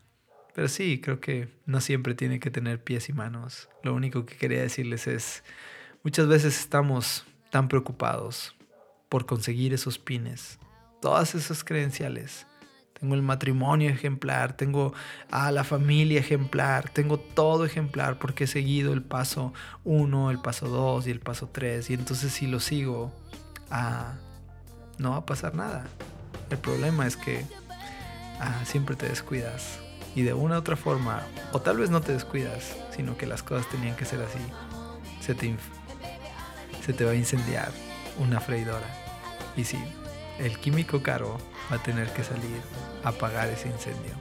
pero 0.56 0.68
sí, 0.68 1.00
creo 1.02 1.22
que 1.22 1.50
no 1.68 1.82
siempre 1.82 2.16
tiene 2.16 2.40
que 2.40 2.50
tener 2.50 2.84
pies 2.84 3.10
y 3.10 3.14
manos. 3.14 3.70
Lo 3.84 3.94
único 3.94 4.26
que 4.26 4.38
quería 4.38 4.62
decirles 4.62 5.06
es, 5.06 5.44
muchas 6.04 6.28
veces 6.28 6.60
estamos 6.60 7.26
tan 7.52 7.68
preocupados 7.68 8.56
por 9.08 9.28
conseguir 9.28 9.74
esos 9.74 10.00
pines, 10.00 10.58
todas 11.00 11.36
esas 11.36 11.64
credenciales. 11.64 12.48
Tengo 13.00 13.16
el 13.16 13.22
matrimonio 13.22 13.90
ejemplar, 13.90 14.54
tengo 14.54 14.94
a 15.32 15.52
la 15.52 15.64
familia 15.64 16.20
ejemplar, 16.20 16.90
tengo 16.90 17.18
todo 17.18 17.64
ejemplar 17.64 18.20
porque 18.20 18.44
he 18.44 18.48
seguido 18.48 18.92
el 18.92 19.02
paso 19.02 19.54
1, 19.86 20.32
el 20.32 20.40
paso 20.40 20.68
2 20.68 21.08
y 21.08 21.12
el 21.12 21.22
paso 21.22 21.50
3. 21.52 21.90
Y 21.90 21.94
entonces 21.94 22.34
si 22.34 22.46
lo 22.46 22.60
sigo, 22.60 23.14
ah, 23.72 24.16
no 24.98 25.12
va 25.12 25.18
a 25.18 25.26
pasar 25.26 25.56
nada. 25.56 25.86
El 26.50 26.58
problema 26.58 27.08
es 27.08 27.16
que 27.16 27.46
ah, 28.42 28.62
siempre 28.66 28.98
te 28.98 29.08
descuidas 29.08 29.80
y 30.16 30.24
de 30.24 30.34
una 30.34 30.56
u 30.56 30.60
otra 30.60 30.76
forma, 30.76 31.22
o 31.54 31.62
tal 31.62 31.78
vez 31.78 31.90
no 31.90 32.02
te 32.02 32.12
descuidas, 32.12 32.76
sino 32.96 33.16
que 33.16 33.26
las 33.28 33.44
cosas 33.44 33.70
tenían 33.70 33.96
que 33.96 34.06
ser 34.06 34.22
así, 34.22 34.40
se 35.22 35.36
te, 35.36 35.56
se 36.86 36.94
te 36.94 37.06
va 37.06 37.12
a 37.12 37.16
incendiar 37.16 37.72
una 38.18 38.40
freidora. 38.40 38.88
Y 39.56 39.64
sí, 39.64 39.78
el 40.40 40.58
químico 40.58 41.04
caro 41.04 41.38
va 41.72 41.76
a 41.76 41.84
tener 41.84 42.12
que 42.14 42.24
salir 42.24 42.62
a 43.04 43.10
apagar 43.10 43.50
ese 43.50 43.70
incendio. 43.70 44.14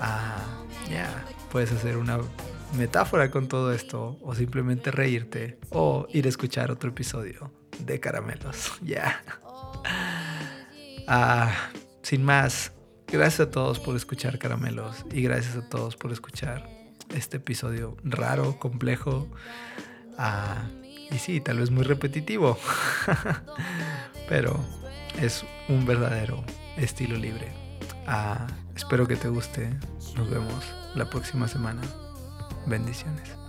Ah, 0.00 0.42
ya, 0.90 1.24
puedes 1.50 1.72
hacer 1.72 1.96
una 1.96 2.18
metáfora 2.76 3.30
con 3.30 3.48
todo 3.48 3.72
esto, 3.72 4.18
o 4.22 4.34
simplemente 4.34 4.90
reírte, 4.90 5.58
o 5.70 6.06
ir 6.10 6.26
a 6.26 6.28
escuchar 6.28 6.70
otro 6.70 6.90
episodio 6.90 7.52
de 7.78 8.00
Caramelos. 8.00 8.72
Ya. 8.82 9.22
Ah, 11.06 11.52
sin 12.02 12.24
más, 12.24 12.72
gracias 13.06 13.48
a 13.48 13.50
todos 13.50 13.78
por 13.78 13.94
escuchar 13.96 14.38
Caramelos 14.38 15.04
y 15.12 15.22
gracias 15.22 15.56
a 15.56 15.68
todos 15.68 15.96
por 15.96 16.12
escuchar 16.12 16.66
este 17.14 17.36
episodio 17.36 17.96
raro, 18.02 18.58
complejo. 18.58 19.28
Ah, 20.16 20.68
y 21.10 21.18
sí, 21.18 21.40
tal 21.40 21.58
vez 21.58 21.70
muy 21.70 21.84
repetitivo, 21.84 22.58
pero 24.28 24.58
es 25.20 25.44
un 25.68 25.86
verdadero 25.86 26.44
estilo 26.76 27.16
libre. 27.16 27.52
Ah, 28.06 28.46
espero 28.76 29.06
que 29.06 29.16
te 29.16 29.28
guste. 29.28 29.70
Nos 30.16 30.30
vemos 30.30 30.64
la 30.94 31.08
próxima 31.08 31.48
semana. 31.48 31.82
Bendiciones. 32.66 33.43